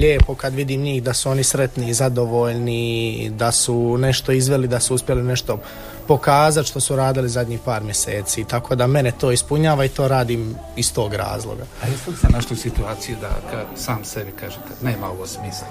lijepo 0.00 0.34
kad 0.34 0.54
vidim 0.54 0.82
njih 0.82 1.02
da 1.02 1.14
su 1.14 1.30
oni 1.30 1.44
sretni 1.44 1.88
i 1.88 1.94
zadovoljni, 1.94 3.30
da 3.34 3.52
su 3.52 3.98
nešto 3.98 4.32
izveli, 4.32 4.68
da 4.68 4.80
su 4.80 4.94
uspjeli 4.94 5.22
nešto 5.22 5.58
pokazati 6.08 6.68
što 6.68 6.80
su 6.80 6.96
radili 6.96 7.28
zadnjih 7.28 7.60
par 7.64 7.82
mjeseci. 7.82 8.44
Tako 8.44 8.74
da 8.74 8.86
mene 8.86 9.12
to 9.12 9.32
ispunjava 9.32 9.84
i 9.84 9.88
to 9.88 10.08
radim 10.08 10.54
iz 10.76 10.92
tog 10.92 11.14
razloga. 11.14 11.64
A 11.82 11.86
jeste 11.86 12.10
li 12.10 12.16
se 12.16 12.26
našli 12.32 12.54
u 12.54 12.58
situaciji 12.58 13.16
da 13.20 13.30
kad 13.50 13.66
sam 13.76 14.04
sebi 14.04 14.32
kažete 14.32 14.68
nema 14.82 15.10
ovo 15.10 15.26
smisla? 15.26 15.66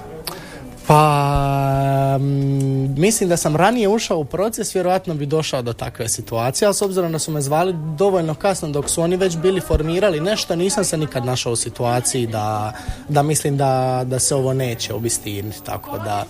Pa, 0.88 2.18
mm, 2.18 3.00
mislim 3.00 3.28
da 3.28 3.36
sam 3.36 3.56
ranije 3.56 3.88
ušao 3.88 4.18
u 4.18 4.24
proces, 4.24 4.74
vjerojatno 4.74 5.14
bi 5.14 5.26
došao 5.26 5.62
do 5.62 5.72
takve 5.72 6.08
situacije, 6.08 6.66
ali 6.66 6.74
s 6.74 6.82
obzirom 6.82 7.12
da 7.12 7.18
su 7.18 7.30
me 7.32 7.40
zvali 7.40 7.74
dovoljno 7.96 8.34
kasno 8.34 8.68
dok 8.68 8.88
su 8.88 9.02
oni 9.02 9.16
već 9.16 9.36
bili 9.36 9.60
formirali 9.60 10.20
nešto, 10.20 10.56
nisam 10.56 10.84
se 10.84 10.96
nikad 10.96 11.24
našao 11.24 11.52
u 11.52 11.56
situaciji 11.56 12.26
da, 12.26 12.72
da 13.08 13.22
mislim 13.22 13.56
da, 13.56 14.02
da 14.06 14.18
se 14.18 14.34
ovo 14.34 14.52
neće 14.52 14.94
obistiniti, 14.94 15.62
tako 15.64 15.98
da 15.98 16.24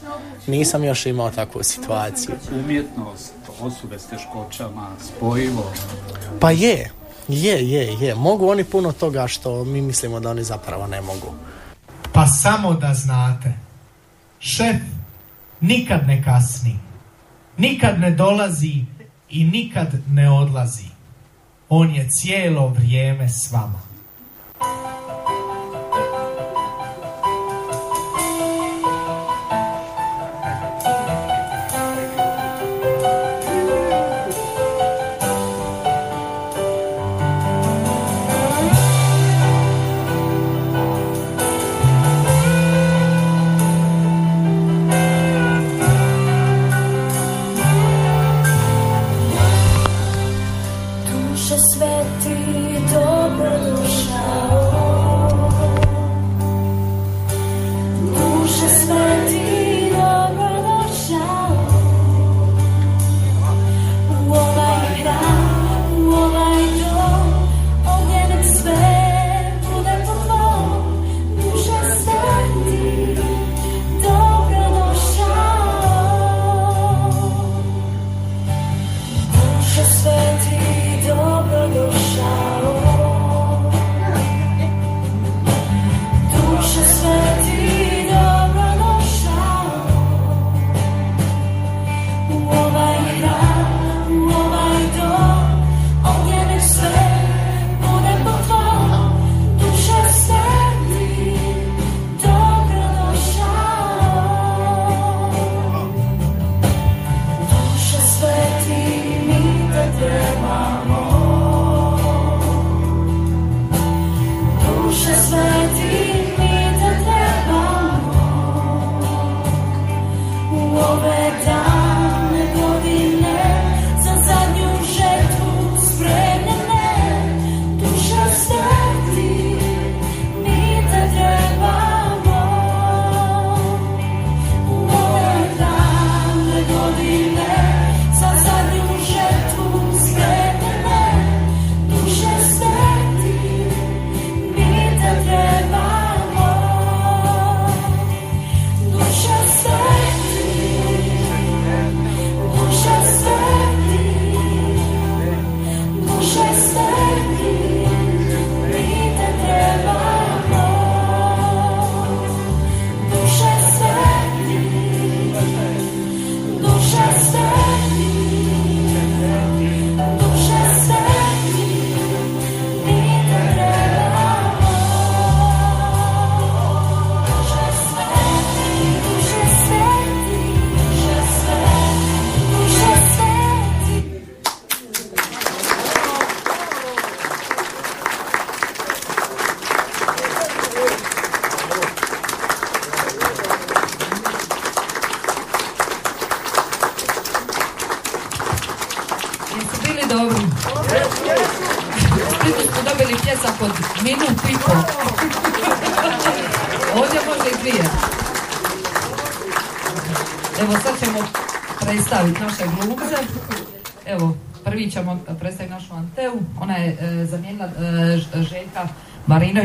nisam 0.46 0.84
još 0.84 1.06
imao 1.06 1.30
takvu 1.30 1.62
situaciju. 1.62 2.34
Umjetnost, 2.64 3.32
osobe 3.60 3.98
s 3.98 4.06
teškoćama, 4.06 4.88
spojivo. 5.00 5.72
Pa 6.40 6.50
je, 6.50 6.90
je, 7.28 7.70
je, 7.70 7.96
je. 8.00 8.14
Mogu 8.14 8.48
oni 8.48 8.64
puno 8.64 8.92
toga 8.92 9.26
što 9.26 9.64
mi 9.64 9.80
mislimo 9.80 10.20
da 10.20 10.30
oni 10.30 10.44
zapravo 10.44 10.86
ne 10.86 11.00
mogu. 11.00 11.34
Pa 12.12 12.26
samo 12.26 12.74
da 12.74 12.94
znate, 12.94 13.67
šef 14.40 14.76
nikad 15.61 16.07
ne 16.07 16.23
kasni, 16.23 16.76
nikad 17.57 18.00
ne 18.00 18.11
dolazi 18.11 18.85
i 19.30 19.45
nikad 19.45 20.00
ne 20.11 20.30
odlazi. 20.30 20.88
On 21.68 21.95
je 21.95 22.09
cijelo 22.11 22.68
vrijeme 22.68 23.28
s 23.28 23.52
vama. 23.52 23.88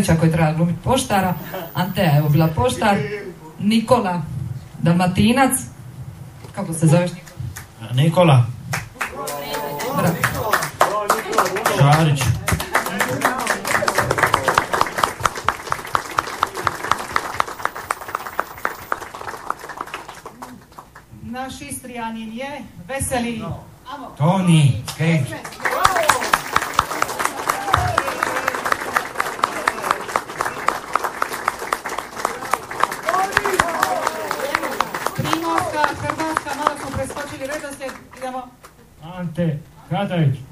Marinovića 0.03 0.19
koji 0.19 0.31
treba 0.31 0.53
glumiti 0.53 0.79
poštara. 0.83 1.33
Antea 1.73 2.03
je 2.03 2.17
evo 2.17 2.29
bila 2.29 2.47
poštar. 2.47 2.97
Nikola 3.59 4.21
Dalmatinac. 4.81 5.51
Kako 6.55 6.73
se 6.73 6.87
zoveš 6.87 7.11
Nikola? 7.11 7.93
Nikola 7.93 8.45
Bravo. 9.97 10.15
Šarić. 11.77 12.21
Naš 21.21 21.61
Istrijanin 21.61 22.33
je 22.33 22.61
veseli. 22.87 23.43
Toni, 24.17 24.83
Cage. 24.97 25.62
Boa 40.03 40.09
tarde. 40.09 40.42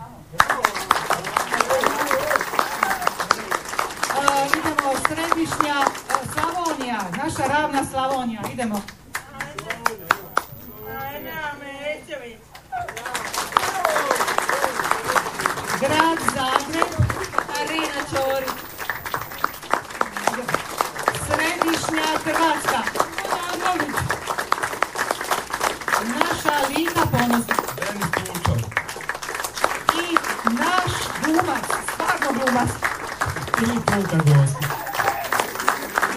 Tri 33.91 34.01
puta 34.01 34.17
gosti. 34.17 34.65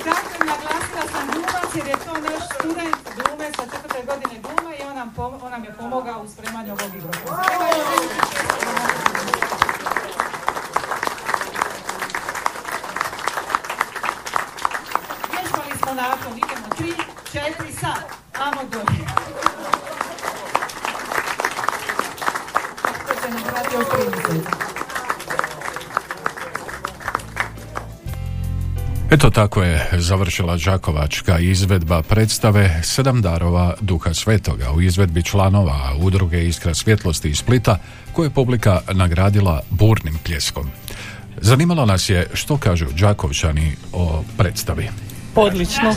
Dakle, 0.04 0.46
naglasila 0.46 1.02
sam 1.12 1.26
glumac 1.32 1.70
jer 1.76 1.86
je 1.86 1.96
to 2.04 2.12
naš 2.12 2.44
student 2.54 2.96
glume 3.16 3.50
sa 3.56 3.62
četvrte 3.62 4.02
godine 4.06 4.34
glume 4.42 4.76
i 4.76 4.82
on 4.90 4.94
nam, 4.96 5.12
pom- 5.16 5.38
on 5.42 5.50
nam 5.50 5.64
je 5.64 5.72
pomogao 5.78 6.22
u 6.22 6.28
spremanju 6.28 6.72
ovog 6.72 6.94
igrokaza. 6.96 7.42
Evo 7.54 7.64
još 7.78 8.02
jedan. 8.02 9.24
Vježbali 15.32 15.78
smo 15.82 15.94
nakon, 15.94 16.32
idemo 16.38 16.68
tri, 16.76 16.92
četiri, 17.32 17.72
sad. 17.72 18.04
Amo 18.40 18.60
dolje. 18.72 19.04
To 23.06 23.14
će 23.22 23.30
nam 23.32 23.42
trati 23.42 23.74
još 23.74 23.86
tri 23.88 24.02
mjeseca. 24.10 24.50
Eto 29.10 29.23
tako 29.34 29.62
je 29.62 29.88
završila 29.92 30.56
Đakovačka 30.56 31.38
izvedba 31.38 32.02
predstave 32.02 32.80
Sedam 32.82 33.22
darova 33.22 33.74
Duha 33.80 34.14
Svetoga 34.14 34.72
u 34.72 34.80
izvedbi 34.80 35.22
članova 35.22 35.94
udruge 36.00 36.44
Iskra 36.44 36.74
svjetlosti 36.74 37.28
iz 37.28 37.38
Splita 37.38 37.78
koje 38.12 38.26
je 38.26 38.30
publika 38.30 38.80
nagradila 38.92 39.60
burnim 39.70 40.18
pljeskom. 40.24 40.70
Zanimalo 41.40 41.86
nas 41.86 42.08
je 42.08 42.26
što 42.32 42.56
kažu 42.56 42.86
Đakovčani 42.98 43.76
o 43.92 44.22
predstavi. 44.38 44.88
Odlično. 45.34 45.94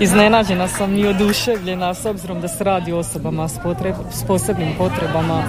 Iznenađena 0.00 0.68
sam 0.68 0.96
i 0.96 1.06
oduševljena 1.06 1.94
s 1.94 2.04
obzirom 2.06 2.40
da 2.40 2.48
se 2.48 2.64
radi 2.64 2.92
o 2.92 2.98
osobama 2.98 3.48
s, 3.48 3.58
potreb- 3.58 4.12
s 4.12 4.24
posebnim 4.26 4.68
potrebama. 4.78 5.42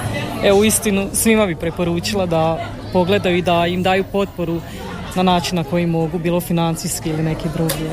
Evo 0.43 0.63
istinu 0.63 1.09
svima 1.13 1.45
bi 1.45 1.55
preporučila 1.55 2.25
da 2.25 2.65
pogledaju 2.93 3.37
i 3.37 3.41
da 3.41 3.67
im 3.67 3.83
daju 3.83 4.03
potporu 4.11 4.61
na 5.23 5.33
način 5.33 5.55
na 5.55 5.63
koji 5.63 5.85
mogu, 5.85 6.19
bilo 6.19 6.41
financijski 6.41 7.09
ili 7.09 7.23
neki 7.23 7.49
drugi. 7.55 7.89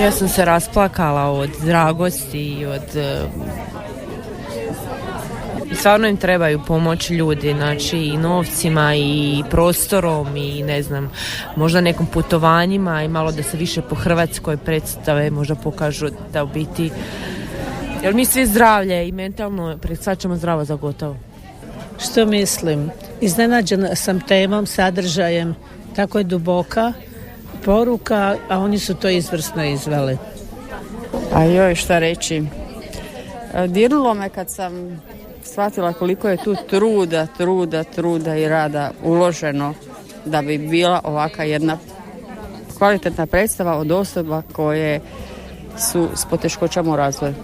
Ja 0.00 0.10
sam 0.10 0.28
se 0.28 0.44
rasplakala 0.44 1.30
od 1.30 1.50
dragosti 1.64 2.40
i 2.40 2.66
od... 2.66 2.96
e, 2.96 3.20
i 5.72 5.74
Stvarno 5.74 6.08
im 6.08 6.16
trebaju 6.16 6.60
pomoć 6.66 7.10
ljudi, 7.10 7.52
znači 7.52 7.98
i 7.98 8.16
novcima 8.16 8.94
i 8.94 9.42
prostorom 9.50 10.36
i 10.36 10.62
ne 10.62 10.82
znam, 10.82 11.10
možda 11.56 11.80
nekom 11.80 12.06
putovanjima 12.06 13.02
i 13.02 13.08
malo 13.08 13.32
da 13.32 13.42
se 13.42 13.56
više 13.56 13.82
po 13.82 13.94
Hrvatskoj 13.94 14.56
predstave 14.56 15.30
možda 15.30 15.54
pokažu 15.54 16.08
da 16.32 16.44
u 16.44 16.46
biti 16.46 16.90
jer 18.02 18.14
mi 18.14 18.24
svi 18.24 18.46
zdravlje 18.46 19.08
i 19.08 19.12
mentalno 19.12 19.78
predstavljamo 19.82 20.36
zdravo 20.36 20.64
za 20.64 20.74
gotovo. 20.74 21.16
Što 21.98 22.26
mislim? 22.26 22.90
Iznenađena 23.20 23.94
sam 23.94 24.20
temom, 24.20 24.66
sadržajem, 24.66 25.54
tako 25.96 26.18
je 26.18 26.24
duboka 26.24 26.92
poruka, 27.64 28.36
a 28.48 28.58
oni 28.58 28.78
su 28.78 28.94
to 28.94 29.08
izvrsno 29.08 29.64
izveli. 29.64 30.18
A 31.34 31.44
joj, 31.44 31.74
šta 31.74 31.98
reći. 31.98 32.42
E, 33.54 33.66
Dirnulo 33.68 34.14
me 34.14 34.28
kad 34.28 34.50
sam 34.50 35.02
shvatila 35.44 35.92
koliko 35.92 36.28
je 36.28 36.36
tu 36.36 36.56
truda, 36.70 37.26
truda, 37.26 37.84
truda 37.84 38.36
i 38.36 38.48
rada 38.48 38.90
uloženo 39.04 39.74
da 40.24 40.42
bi 40.42 40.58
bila 40.58 41.00
ovaka 41.04 41.42
jedna 41.42 41.78
kvalitetna 42.78 43.26
predstava 43.26 43.76
od 43.76 43.90
osoba 43.90 44.42
koje 44.52 45.00
su 45.78 46.08
s 46.14 46.24
poteškoćama 46.24 46.92
u 46.92 46.96
razvoju. 46.96 47.34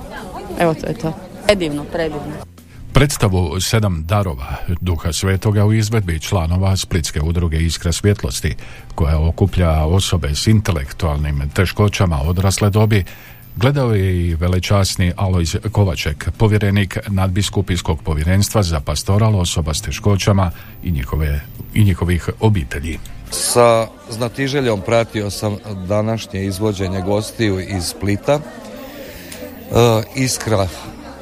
Evo 0.59 0.75
to 0.75 0.87
je 0.87 0.95
to. 0.95 1.13
Predivno, 1.47 1.85
predivno. 1.85 2.52
Predstavu 2.95 3.61
Sedam 3.61 4.05
darova 4.07 4.57
Duha 4.81 5.13
Svetoga 5.13 5.65
u 5.65 5.73
izvedbi 5.73 6.21
članova 6.21 6.77
Splitske 6.77 7.21
udruge 7.21 7.59
Iskra 7.59 7.93
svjetlosti, 7.93 8.55
koja 8.95 9.21
okuplja 9.21 9.85
osobe 9.85 10.35
s 10.35 10.47
intelektualnim 10.47 11.51
teškoćama 11.55 12.21
odrasle 12.23 12.71
dobi, 12.71 13.05
gledao 13.57 13.95
je 13.95 14.29
i 14.29 14.35
velečasni 14.35 15.13
Alojz 15.17 15.57
Kovaček, 15.73 16.31
povjerenik 16.39 16.99
nadbiskupijskog 17.09 18.03
povjerenstva 18.03 18.63
za 18.63 18.81
pastoral 18.81 19.41
osoba 19.41 19.75
s 19.75 19.83
teškoćama 19.83 20.51
i, 20.83 20.91
njihove, 20.91 21.41
i 21.75 21.85
njihovih 21.85 22.29
obitelji. 22.41 22.99
Sa 23.31 23.87
znatiželjom 24.11 24.81
pratio 24.81 25.31
sam 25.31 25.57
današnje 25.89 26.45
izvođenje 26.45 27.01
gostiju 27.01 27.61
iz 27.61 27.85
Splita. 27.85 28.33
E, 28.33 28.41
Iskra 30.17 30.69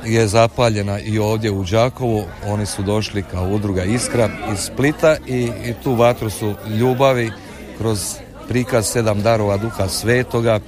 je 0.04 0.26
zapaljena 0.26 1.00
i 1.00 1.18
ovdje 1.18 1.50
u 1.50 1.64
Đakovu. 1.64 2.24
Oni 2.46 2.66
su 2.66 2.82
došli 2.82 3.22
kao 3.22 3.48
udruga 3.48 3.84
Iskra 3.84 4.28
iz 4.52 4.58
Splita 4.58 5.16
i, 5.26 5.50
i 5.64 5.74
tu 5.82 5.94
vatru 5.94 6.30
su 6.30 6.54
ljubavi 6.78 7.30
kroz 7.78 8.16
prikaz 8.48 8.86
sedam 8.86 9.22
darova 9.22 9.56
duha 9.56 9.88
svetoga 9.88 10.54
e, 10.54 10.60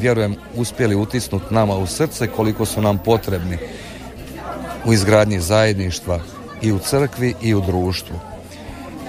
vjerujem 0.00 0.36
uspjeli 0.56 0.94
utisnuti 0.94 1.54
nama 1.54 1.76
u 1.76 1.86
srce 1.86 2.26
koliko 2.26 2.64
su 2.66 2.82
nam 2.82 2.98
potrebni 2.98 3.58
u 4.84 4.92
izgradnji 4.92 5.40
zajedništva 5.40 6.20
i 6.62 6.72
u 6.72 6.78
crkvi 6.78 7.34
i 7.42 7.54
u 7.54 7.60
društvu. 7.60 8.16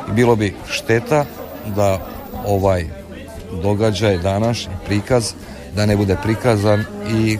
I 0.10 0.12
bilo 0.12 0.36
bi 0.36 0.56
šteta 0.70 1.26
da 1.76 2.08
ovaj 2.46 2.86
događaj 3.64 4.18
današnji 4.18 4.74
prikaz 4.86 5.34
da 5.76 5.86
ne 5.86 5.96
bude 5.96 6.18
prikazan 6.24 6.84
i 7.10 7.38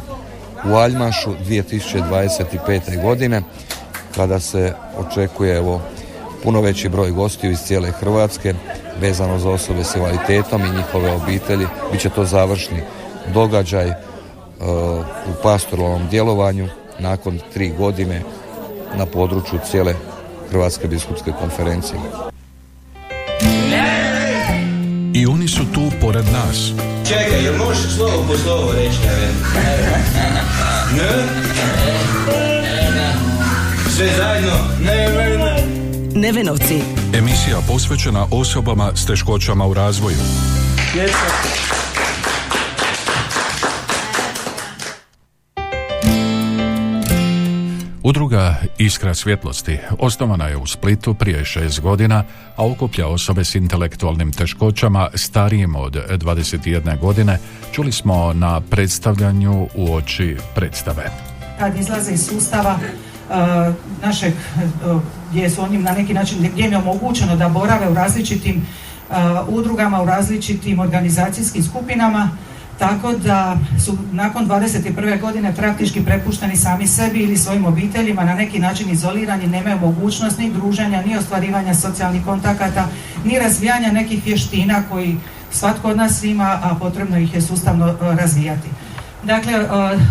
u 0.66 0.76
Aljmašu 0.76 1.32
2025. 1.48 3.02
godine 3.02 3.42
kada 4.16 4.40
se 4.40 4.74
očekuje 4.98 5.58
evo 5.58 5.82
puno 6.44 6.62
veći 6.62 6.90
broj 6.90 7.12
gostiju 7.12 7.52
iz 7.52 7.60
cijele 7.60 7.92
Hrvatske 7.92 8.54
vezano 9.02 9.40
za 9.40 9.50
osobe 9.50 9.84
s 9.84 9.96
invaliditetom 9.96 10.62
i 10.66 10.78
njihove 10.78 11.12
obitelji. 11.12 11.68
Biće 11.92 12.10
to 12.10 12.26
završni 12.26 12.82
događaj 13.34 13.88
e, 13.88 13.96
u 15.28 15.44
pastoralnom 15.44 16.08
djelovanju 16.08 16.68
nakon 17.00 17.40
tri 17.54 17.74
godine 17.78 18.22
na 18.98 19.06
području 19.06 19.60
cijele 19.72 19.96
Hrvatske 20.50 20.88
biskupske 20.88 21.32
konferencije. 21.40 22.31
I 25.14 25.26
oni 25.26 25.48
su 25.48 25.66
tu 25.74 25.92
pored 26.02 26.26
nas. 26.26 26.72
Čekaj, 27.08 27.44
jel 27.44 27.58
možeš 27.58 27.96
slovo 27.96 28.26
po 28.28 28.38
slovo 28.38 28.72
reći, 28.72 28.98
ne? 30.98 31.10
Sve 33.96 34.10
zajedno. 34.18 34.54
Nevenovci. 36.16 36.82
Emisija 37.14 37.58
posvećena 37.68 38.26
osobama 38.32 38.92
s 38.96 39.06
teškoćama 39.06 39.66
u 39.66 39.74
razvoju. 39.74 40.18
Udruga 48.04 48.56
Iskra 48.78 49.14
svjetlosti 49.14 49.78
osnovana 50.00 50.46
je 50.48 50.58
u 50.58 50.68
Splitu 50.68 51.14
prije 51.14 51.46
šest 51.46 51.82
godina, 51.82 52.24
a 52.56 52.68
okuplja 52.68 53.08
osobe 53.08 53.44
s 53.44 53.56
intelektualnim 53.56 54.32
teškoćama 54.32 55.10
starijim 55.16 55.76
od 55.76 55.94
21 56.10 57.00
godine. 57.00 57.40
Čuli 57.72 57.92
smo 57.92 58.34
na 58.34 58.62
predstavljanju 58.62 59.68
u 59.76 59.94
oči 59.94 60.38
predstave. 60.56 61.12
kad 61.60 61.78
izlaze 61.78 62.14
iz 62.14 62.26
sustava 62.28 62.80
uh, 62.80 63.36
našeg, 64.02 64.34
uh, 64.86 65.02
gdje 65.30 65.50
su 65.50 65.62
oni 65.62 65.78
na 65.78 65.92
neki 65.92 66.14
način, 66.14 66.50
gdje 66.54 66.64
je 66.64 66.78
omogućeno 66.78 67.36
da 67.36 67.50
borave 67.50 67.90
u 67.90 67.94
različitim 67.94 68.66
uh, 69.10 69.16
udrugama, 69.48 70.02
u 70.02 70.06
različitim 70.06 70.80
organizacijskim 70.80 71.64
skupinama, 71.64 72.30
tako 72.82 73.14
da 73.14 73.58
su 73.86 73.98
nakon 74.12 74.48
21. 74.48 75.22
godine 75.22 75.56
praktički 75.56 76.06
prepušteni 76.06 76.56
sami 76.56 76.88
sebi 76.88 77.20
ili 77.20 77.38
svojim 77.38 77.66
obiteljima, 77.66 78.24
na 78.24 78.34
neki 78.36 78.60
način 78.60 78.90
izolirani, 78.90 79.48
nemaju 79.48 79.80
mogućnost 79.80 80.40
ni 80.40 80.52
druženja, 80.52 81.02
ni 81.02 81.18
ostvarivanja 81.18 81.74
socijalnih 81.74 82.26
kontakata, 82.26 82.88
ni 83.26 83.40
razvijanja 83.40 83.92
nekih 83.92 84.26
vještina 84.26 84.84
koji 84.90 85.18
svatko 85.52 85.90
od 85.90 85.98
nas 85.98 86.24
ima, 86.24 86.60
a 86.64 86.76
potrebno 86.80 87.18
ih 87.18 87.34
je 87.34 87.42
sustavno 87.42 87.86
uh, 87.86 88.20
razvijati. 88.20 88.70
Dakle, 89.24 89.60
uh, 89.60 89.70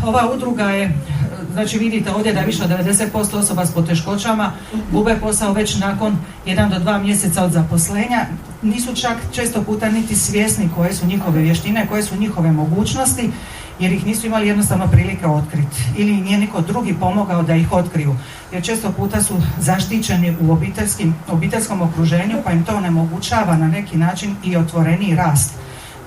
ova 0.09 0.33
udruga 0.35 0.65
je, 0.65 0.87
uh, 0.87 1.53
znači 1.53 1.79
vidite 1.79 2.11
ovdje 2.11 2.33
da 2.33 2.41
je 2.41 2.47
više 2.47 2.65
od 2.65 2.71
90% 2.71 3.37
osoba 3.37 3.67
s 3.67 3.75
poteškoćama 3.75 4.53
gube 4.93 5.17
posao 5.21 5.53
već 5.53 5.79
nakon 5.79 6.19
1 6.47 6.69
do 6.69 6.91
2 6.91 7.03
mjeseca 7.03 7.45
od 7.45 7.53
zaposlenja. 7.53 8.27
Nisu 8.63 8.95
čak 8.95 9.17
često 9.33 9.63
puta 9.63 9.91
niti 9.91 10.17
svjesni 10.17 10.69
koje 10.77 10.95
su 10.95 11.07
njihove 11.07 11.43
vještine, 11.43 11.87
koje 11.87 12.03
su 12.03 12.17
njihove 12.17 12.53
mogućnosti, 12.53 13.31
jer 13.79 13.93
ih 13.93 14.07
nisu 14.07 14.27
imali 14.27 14.49
jednostavno 14.49 14.87
prilike 14.87 15.27
otkriti. 15.27 15.77
Ili 15.97 16.13
nije 16.13 16.39
niko 16.39 16.61
drugi 16.61 16.95
pomogao 16.95 17.43
da 17.43 17.55
ih 17.55 17.73
otkriju. 17.73 18.17
Jer 18.53 18.65
često 18.65 18.93
puta 18.93 19.23
su 19.23 19.35
zaštićeni 19.59 20.37
u 20.41 20.53
obiteljskim, 20.53 21.15
obiteljskom 21.29 21.83
okruženju, 21.83 22.37
pa 22.45 22.53
im 22.53 22.65
to 22.65 22.77
onemogućava 22.77 23.57
na 23.57 23.69
neki 23.69 23.99
način 23.99 24.37
i 24.45 24.57
otvoreniji 24.57 25.15
rast 25.17 25.55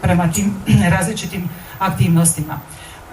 prema 0.01 0.31
tim 0.31 0.53
različitim 0.97 1.49
aktivnostima. 1.79 2.59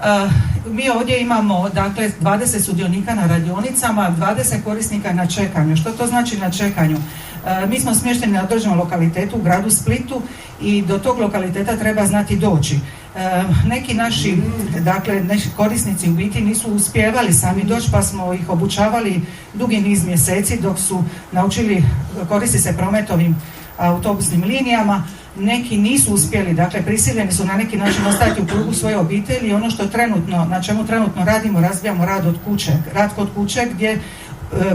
Uh, 0.00 0.33
mi 0.72 0.90
ovdje 0.90 1.20
imamo 1.20 1.68
dakle 1.68 2.11
20 2.20 2.61
sudionika 2.64 3.14
na 3.14 3.26
radionicama, 3.26 4.14
20 4.18 4.62
korisnika 4.64 5.12
na 5.12 5.26
čekanju. 5.26 5.76
Što 5.76 5.90
to 5.90 6.07
znači 6.07 6.38
na 6.38 6.50
čekanju? 6.50 6.96
Uh, 7.44 7.70
mi 7.70 7.81
smo 7.81 7.94
smješteni 7.94 8.33
na 8.33 8.42
određenom 8.42 8.79
lokalitetu 8.79 9.37
u 9.37 9.42
gradu 9.42 9.70
Splitu 9.70 10.22
i 10.61 10.83
do 10.83 10.98
tog 10.98 11.18
lokaliteta 11.18 11.76
treba 11.76 12.07
znati 12.07 12.37
doći. 12.37 12.74
Uh, 13.14 13.20
neki 13.66 13.94
naši, 13.94 14.37
dakle, 14.81 15.24
naši 15.24 15.48
korisnici 15.57 16.11
u 16.11 16.12
biti 16.12 16.40
nisu 16.40 16.68
uspjevali 16.70 17.33
sami 17.33 17.64
doći 17.64 17.88
pa 17.92 18.03
smo 18.03 18.33
ih 18.33 18.50
obučavali 18.50 19.20
dugi 19.55 19.81
niz 19.81 20.05
mjeseci 20.05 20.61
dok 20.61 20.79
su 20.79 21.05
naučili 21.33 21.85
koristi 22.29 22.59
se 22.59 22.76
prometovim 22.76 23.37
autobusnim 23.81 24.44
linijama, 24.44 25.05
neki 25.38 25.76
nisu 25.79 26.14
uspjeli, 26.14 26.55
dakle 26.55 26.83
prisiljeni 26.83 27.33
su 27.33 27.44
na 27.44 27.57
neki 27.57 27.76
način 27.76 28.07
ostati 28.07 28.40
u 28.40 28.46
krugu 28.46 28.72
svoje 28.72 28.98
obitelji 28.98 29.48
i 29.48 29.55
ono 29.55 29.70
što 29.70 29.87
trenutno, 29.87 30.44
na 30.44 30.62
čemu 30.62 30.87
trenutno 30.87 31.24
radimo, 31.24 31.61
razvijamo 31.61 32.05
rad 32.05 32.26
od 32.26 32.37
kuće, 32.44 32.72
rad 32.94 33.14
kod 33.14 33.29
kuće 33.35 33.68
gdje 33.74 33.90
e, 33.90 33.98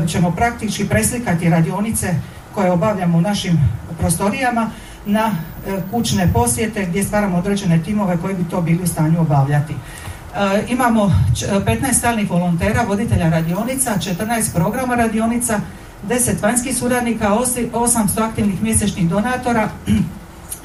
ćemo 0.08 0.32
praktički 0.32 0.88
preslikati 0.90 1.50
radionice 1.50 2.16
koje 2.56 2.72
obavljamo 2.72 3.18
u 3.18 3.22
našim 3.22 3.60
prostorijama 4.00 4.70
na 5.06 5.32
e, 5.68 5.82
kućne 5.92 6.34
posjete 6.34 6.86
gdje 6.86 7.04
stvaramo 7.04 7.38
određene 7.38 7.84
timove 7.84 8.18
koji 8.18 8.36
bi 8.36 8.50
to 8.50 8.62
bili 8.62 8.84
u 8.84 8.88
stanju 8.88 9.22
obavljati. 9.22 9.74
E, 9.74 9.78
imamo 10.70 11.12
č- 11.40 11.46
15 11.46 11.94
stalnih 11.94 12.30
volontera, 12.30 12.84
voditelja 12.88 13.30
radionica, 13.30 13.92
14 13.92 14.54
programa 14.54 14.96
radionica, 14.96 15.60
10 16.10 16.42
vanjskih 16.44 16.78
suradnika, 16.78 17.30
osi- 17.30 17.70
800 17.72 18.24
aktivnih 18.30 18.64
mjesečnih 18.64 19.10
donatora 19.10 19.70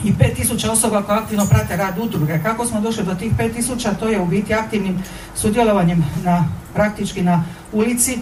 i 0.05 0.13
5000 0.13 0.71
osoba 0.71 1.03
koje 1.03 1.19
aktivno 1.19 1.47
prate 1.47 1.77
rad 1.77 1.99
udruge. 1.99 2.41
Kako 2.43 2.67
smo 2.67 2.81
došli 2.81 3.05
do 3.05 3.15
tih 3.15 3.33
5000, 3.39 3.89
to 4.01 4.09
je 4.09 4.21
u 4.21 4.27
biti 4.27 4.55
aktivnim 4.55 5.03
sudjelovanjem 5.37 6.05
na, 6.25 6.45
praktički 6.75 7.23
na 7.23 7.45
ulici, 7.73 8.13
e, 8.13 8.19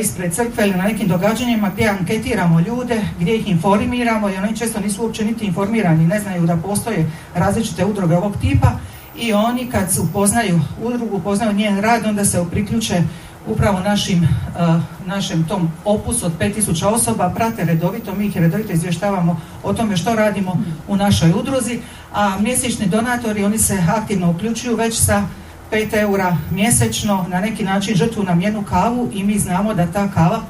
ispred 0.00 0.34
crkve 0.34 0.68
ili 0.68 0.76
na 0.76 0.84
nekim 0.84 1.08
događanjima 1.08 1.70
gdje 1.70 1.88
anketiramo 1.88 2.60
ljude, 2.60 3.00
gdje 3.20 3.36
ih 3.36 3.48
informiramo 3.48 4.30
i 4.30 4.36
oni 4.36 4.56
često 4.56 4.80
nisu 4.80 5.02
uopće 5.02 5.24
niti 5.24 5.44
informirani, 5.44 6.06
ne 6.06 6.20
znaju 6.20 6.46
da 6.46 6.56
postoje 6.56 7.10
različite 7.34 7.84
udruge 7.84 8.16
ovog 8.16 8.36
tipa 8.40 8.72
i 9.16 9.32
oni 9.32 9.70
kad 9.70 9.88
upoznaju 10.02 10.60
udrugu, 10.82 11.16
upoznaju 11.16 11.52
njen 11.52 11.80
rad, 11.80 12.06
onda 12.06 12.24
se 12.24 12.44
priključe 12.50 13.02
upravo 13.46 13.80
našim, 13.80 14.22
uh, 14.22 14.82
našem 15.06 15.48
tom 15.48 15.70
opusu 15.84 16.26
od 16.26 16.32
5000 16.38 16.86
osoba, 16.86 17.32
prate 17.36 17.64
redovito, 17.64 18.14
mi 18.14 18.26
ih 18.26 18.36
redovito 18.36 18.72
izvještavamo 18.72 19.40
o 19.62 19.72
tome 19.72 19.96
što 19.96 20.14
radimo 20.14 20.62
u 20.88 20.96
našoj 20.96 21.32
udruzi, 21.32 21.80
a 22.12 22.38
mjesečni 22.40 22.86
donatori, 22.86 23.44
oni 23.44 23.58
se 23.58 23.78
aktivno 23.88 24.30
uključuju 24.30 24.76
već 24.76 24.98
sa 24.98 25.26
5 25.74 26.00
eura 26.00 26.36
mjesečno, 26.50 27.26
na 27.28 27.40
neki 27.40 27.64
način 27.64 27.94
žrtvu 27.94 28.22
nam 28.22 28.40
jednu 28.40 28.62
kavu 28.62 29.10
i 29.14 29.24
mi 29.24 29.38
znamo 29.38 29.74
da 29.74 29.86
ta 29.86 30.08
kava 30.08 30.40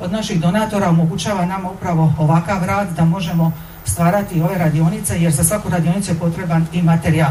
od 0.00 0.12
naših 0.12 0.40
donatora 0.40 0.88
omogućava 0.88 1.46
nama 1.46 1.70
upravo 1.70 2.14
ovakav 2.18 2.64
rad, 2.64 2.88
da 2.96 3.04
možemo 3.04 3.52
stvarati 3.84 4.40
ove 4.40 4.58
radionice, 4.58 5.20
jer 5.20 5.32
za 5.32 5.44
svaku 5.44 5.68
radionicu 5.70 6.10
je 6.10 6.18
potreban 6.18 6.66
i 6.72 6.82
materijal. 6.82 7.30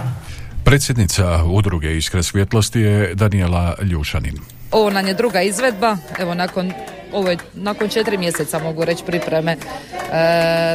Predsjednica 0.63 1.43
udruge 1.43 1.97
Iskra 1.97 2.23
svjetlosti 2.23 2.79
je 2.79 3.15
Daniela 3.15 3.75
Ljušanin. 3.81 4.37
Ovo 4.71 4.89
nam 4.89 5.07
je 5.07 5.13
druga 5.13 5.41
izvedba, 5.41 5.97
evo 6.19 6.33
nakon 6.33 6.73
ovo 7.13 7.29
je 7.29 7.37
nakon 7.53 7.89
četiri 7.89 8.17
mjeseca 8.17 8.59
mogu 8.59 8.85
reći 8.85 9.03
pripreme. 9.03 9.51
E, 9.51 9.57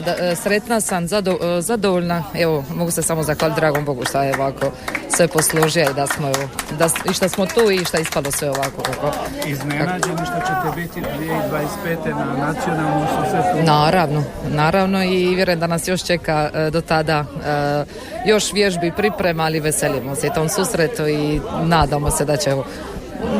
da, 0.05 0.15
e, 0.19 0.37
sretna 0.37 0.81
sam, 0.81 1.09
zado, 1.09 1.39
e, 1.59 1.61
zadovoljna, 1.61 2.25
evo 2.35 2.65
mogu 2.75 2.91
se 2.91 3.03
samo 3.03 3.23
zahvaliti 3.23 3.61
dragom 3.61 3.85
Bogu 3.85 4.05
šta 4.05 4.23
je 4.23 4.35
ovako 4.35 4.71
sve 5.17 5.29
poslužio 5.29 5.83
i 5.91 5.95
da 5.95 6.07
smo 6.07 6.27
evo, 6.27 6.49
da, 6.79 6.89
i 7.11 7.13
šta 7.13 7.29
smo 7.29 7.47
tu 7.47 7.71
i 7.71 7.85
šta 7.85 7.99
ispalo 7.99 8.31
sve 8.31 8.51
ovako 8.51 8.83
kako. 8.83 9.13
Iznenađeni 9.47 10.17
što 10.17 10.41
ćete 10.41 10.81
biti 10.81 11.01
2025. 11.01 12.15
na 12.17 12.47
nacionalnom 12.47 13.07
susretu. 13.07 13.67
Naravno, 13.67 14.25
naravno 14.49 15.05
i 15.05 15.35
vjerujem 15.35 15.61
da 15.61 15.67
nas 15.67 15.89
još 15.89 16.05
čeka 16.05 16.51
e, 16.55 16.71
do 16.71 16.81
tada 16.81 17.25
e, 17.47 17.85
još 18.27 18.53
vježbi 18.53 18.93
priprema, 18.97 19.43
ali 19.43 19.61
veselimo 19.61 20.15
se 20.15 20.27
i 20.27 20.35
tom 20.35 20.49
susretu 20.49 21.09
i 21.09 21.41
nadamo 21.63 22.11
se 22.11 22.25
da 22.25 22.37
će 22.37 22.51
evo, 22.51 22.65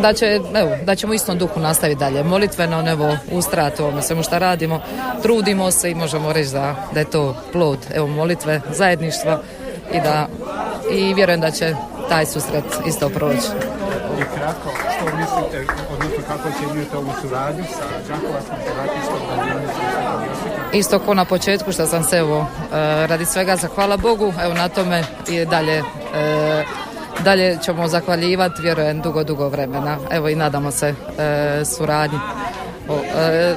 da, 0.03 0.13
će, 0.13 0.41
evo, 0.55 0.71
da 0.85 0.95
ćemo 0.95 1.15
istom 1.15 1.39
duhu 1.39 1.61
nastaviti 1.61 1.99
dalje 2.01 2.25
molitveno, 2.25 2.91
evo, 2.91 3.17
ustrajati 3.33 3.83
u 3.83 3.85
ovome 3.85 4.03
svemu 4.03 4.23
što 4.23 4.39
radimo, 4.39 4.81
trudimo 5.23 5.71
se 5.71 5.91
i 5.91 5.95
možemo 5.95 6.33
reći 6.33 6.53
da, 6.53 6.75
da 6.95 7.01
je 7.01 7.11
to 7.11 7.37
plod 7.53 7.79
evo, 7.95 8.07
molitve, 8.07 8.61
zajedništva 8.73 9.41
i 9.93 10.01
da 10.01 10.27
i 10.91 11.15
vjerujem 11.15 11.41
da 11.41 11.51
će 11.51 11.75
taj 12.09 12.27
susret 12.27 12.65
isto 12.87 13.09
proći. 13.09 13.49
I 14.21 14.23
kratko, 14.37 14.71
što 14.97 15.17
mislite, 15.17 15.73
odnosno 15.93 16.25
kako 16.29 16.49
ocjenjujete 16.49 16.97
ovu 16.97 17.11
suradnju 17.23 17.65
sa 17.73 17.85
Đakovačkom? 18.09 18.57
Isto 20.73 20.99
ko 20.99 21.15
na 21.15 21.25
početku 21.25 21.73
što 21.73 21.87
sam 21.87 22.05
se 22.05 22.17
evo 22.17 22.41
e, 22.41 22.47
radi 23.07 23.25
svega 23.25 23.57
zahvala 23.57 23.97
Bogu, 23.97 24.33
evo 24.43 24.55
na 24.55 24.69
tome 24.69 25.05
i 25.29 25.45
dalje 25.45 25.79
e, 25.79 25.83
dalje 27.27 27.59
ćemo 27.63 27.89
zahvaljivati 27.89 28.63
vjerujem 28.63 29.01
dugo, 29.01 29.25
dugo 29.25 29.49
vremena. 29.49 29.99
Evo 30.11 30.29
i 30.29 30.35
nadamo 30.35 30.71
se 30.71 30.95
e, 31.19 31.65
suradnji. 31.65 32.19
E, 33.19 33.55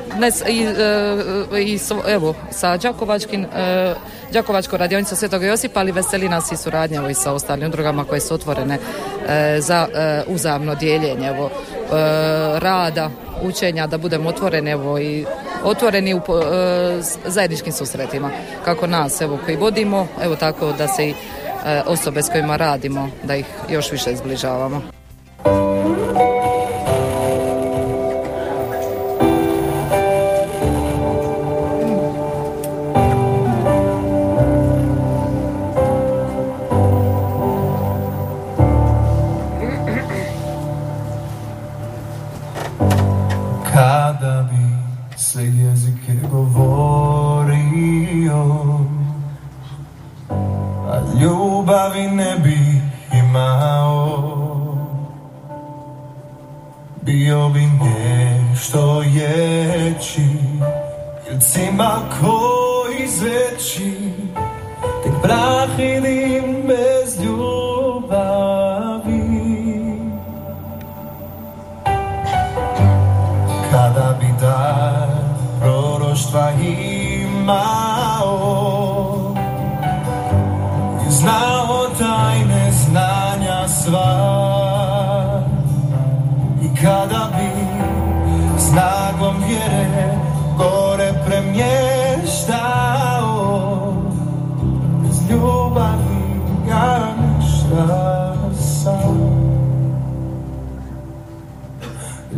i, 0.49 0.63
e, 0.63 1.61
i 1.61 1.79
evo 2.07 2.33
sa 2.51 2.77
Đakovačkim 2.77 3.45
e, 3.45 3.93
Đakovačko 4.33 4.77
radionica 4.77 5.15
Svetog 5.15 5.43
Josipa, 5.43 5.79
ali 5.79 5.91
veseli 5.91 6.29
nas 6.29 6.51
i 6.51 6.57
suradnja 6.57 7.09
i 7.09 7.13
sa 7.13 7.33
ostalim 7.33 7.67
udrugama 7.67 8.03
koje 8.03 8.21
su 8.21 8.33
otvorene 8.33 8.77
e, 8.77 9.57
za 9.61 9.87
e, 9.93 10.23
uzajamno 10.27 10.75
dijeljenje 10.75 11.27
evo, 11.27 11.49
e, 11.49 11.89
rada, 12.59 13.09
učenja, 13.41 13.87
da 13.87 13.97
budemo 13.97 14.29
otvoreni 14.29 14.71
evo, 14.71 14.99
i 14.99 15.25
otvoreni 15.63 16.13
u 16.13 16.21
zajedničkim 17.25 17.73
susretima. 17.73 18.29
Kako 18.65 18.87
nas 18.87 19.21
evo, 19.21 19.39
koji 19.45 19.57
vodimo, 19.57 20.07
evo 20.23 20.35
tako 20.35 20.71
da 20.77 20.87
se 20.87 21.09
i 21.09 21.13
osobe 21.85 22.23
s 22.23 22.29
kojima 22.29 22.55
radimo, 22.55 23.09
da 23.23 23.35
ih 23.35 23.45
još 23.69 23.91
više 23.91 24.15
zbližavamo. 24.15 24.98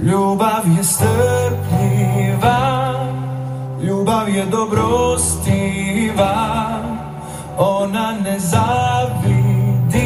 Ljubav 0.04 0.64
je 0.78 0.84
strpljiva, 0.84 2.60
ljubav 3.84 4.30
je 4.30 4.46
dobrostiva, 4.46 6.36
ona 7.58 8.12
ne 8.24 8.40
zavidi, 8.40 10.02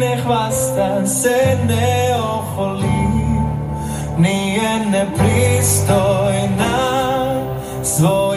ne 0.00 0.22
hvasta 0.22 1.06
se, 1.06 1.58
ne 1.68 2.16
oholi, 2.22 3.08
nije 4.18 4.86
nepristojna, 4.86 5.98
svoje 7.82 8.27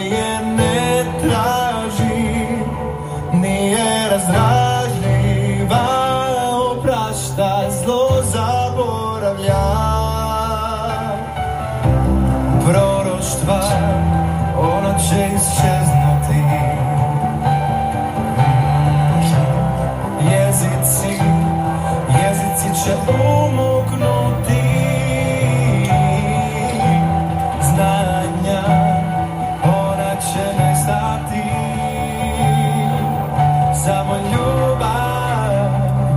Samo 34.12 34.24
ljubav 34.32 35.52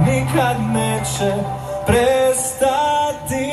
nikad 0.06 0.58
neće 0.74 1.34
prestati. 1.86 3.52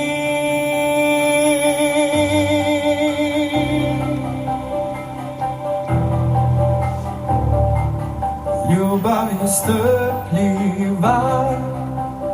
Ljubav 8.70 9.26
je 9.42 9.48
strpljiva, 9.48 11.20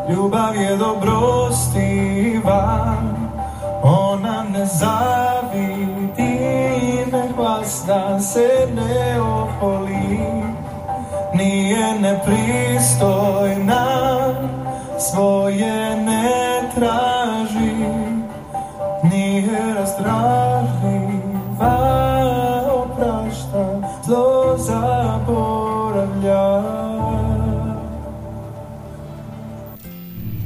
ljubav 0.08 0.56
je 0.56 0.76
dobrostiva, 0.76 2.62
ona 3.82 4.44
ne 4.52 4.66
zavidi, 4.66 6.38
ne 7.12 7.28
hvasta 7.36 8.20
se, 8.20 8.68
ne 8.74 9.18
nije 11.38 12.00
nepristojna, 12.00 13.84
svoje 15.10 15.96
ne 15.96 16.62
traži, 16.74 17.74
nije 19.02 19.74
razdražljiva, 19.74 21.08
oprašta, 22.72 23.64
zlo 24.06 24.56
zaboravlja. 24.58 25.58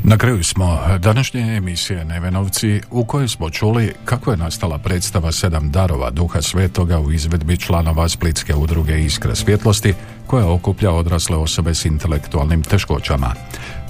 Na 0.05 0.19
kraju 0.19 0.45
smo 0.45 0.79
današnje 0.99 1.41
emisije 1.41 2.05
Nevenovci 2.05 2.81
u 2.91 3.05
kojoj 3.05 3.29
smo 3.29 3.51
čuli 3.51 3.95
kako 4.05 4.31
je 4.31 4.37
nastala 4.37 4.79
predstava 4.79 5.33
Sedam 5.33 5.71
darova 5.71 6.11
Duha 6.11 6.43
Svetoga 6.43 7.01
u 7.01 7.13
izvedbi 7.13 7.57
članova 7.57 8.09
Splitske 8.09 8.55
udruge 8.55 9.01
Iskra 9.01 9.35
svjetlosti 9.35 9.95
koja 10.27 10.49
okuplja 10.49 10.91
odrasle 10.91 11.37
osobe 11.37 11.75
s 11.75 11.85
intelektualnim 11.85 12.63
teškoćama. 12.63 13.35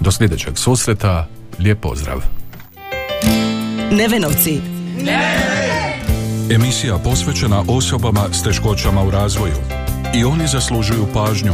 Do 0.00 0.10
sljedećeg 0.10 0.58
susreta, 0.58 1.26
lijep 1.58 1.80
pozdrav. 1.80 2.22
Nevenovci. 3.90 4.60
Emisija 6.50 6.98
posvećena 6.98 7.64
osobama 7.68 8.20
s 8.32 8.42
teškoćama 8.42 9.02
u 9.02 9.10
razvoju. 9.10 9.56
I 10.14 10.24
oni 10.24 10.46
zaslužuju 10.46 11.06
pažnju. 11.14 11.52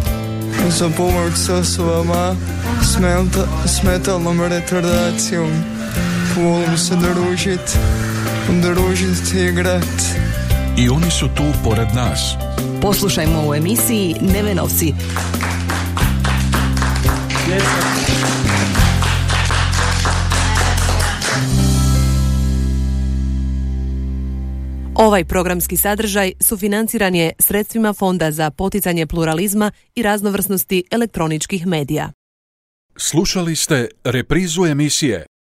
Za 0.68 0.90
pomoć 0.96 1.34
s 1.34 1.48
osobama 1.48 2.34
s, 2.82 2.98
melta, 2.98 3.46
s 3.66 3.82
metalnom 3.82 4.40
retardacijom. 4.40 5.50
Volim 6.36 6.78
se 6.78 6.96
družit, 6.96 7.78
družit 8.62 9.34
i 9.34 9.48
igrat. 9.48 10.02
I 10.76 10.88
oni 10.88 11.10
su 11.10 11.28
tu 11.28 11.44
pored 11.64 11.88
nas. 11.94 12.36
Poslušajmo 12.82 13.48
u 13.48 13.54
emisiji 13.54 14.14
Nevenovci. 14.20 14.92
Ovaj 24.94 25.24
programski 25.24 25.76
sadržaj 25.76 26.32
sufinanciran 26.40 27.14
je 27.14 27.32
sredstvima 27.38 27.92
Fonda 27.92 28.30
za 28.30 28.50
poticanje 28.50 29.06
pluralizma 29.06 29.70
i 29.94 30.02
raznovrsnosti 30.02 30.84
elektroničkih 30.90 31.66
medija. 31.66 32.12
Slušali 32.96 33.56
ste 33.56 33.88
reprizu 34.04 34.64
emisije 34.64 35.26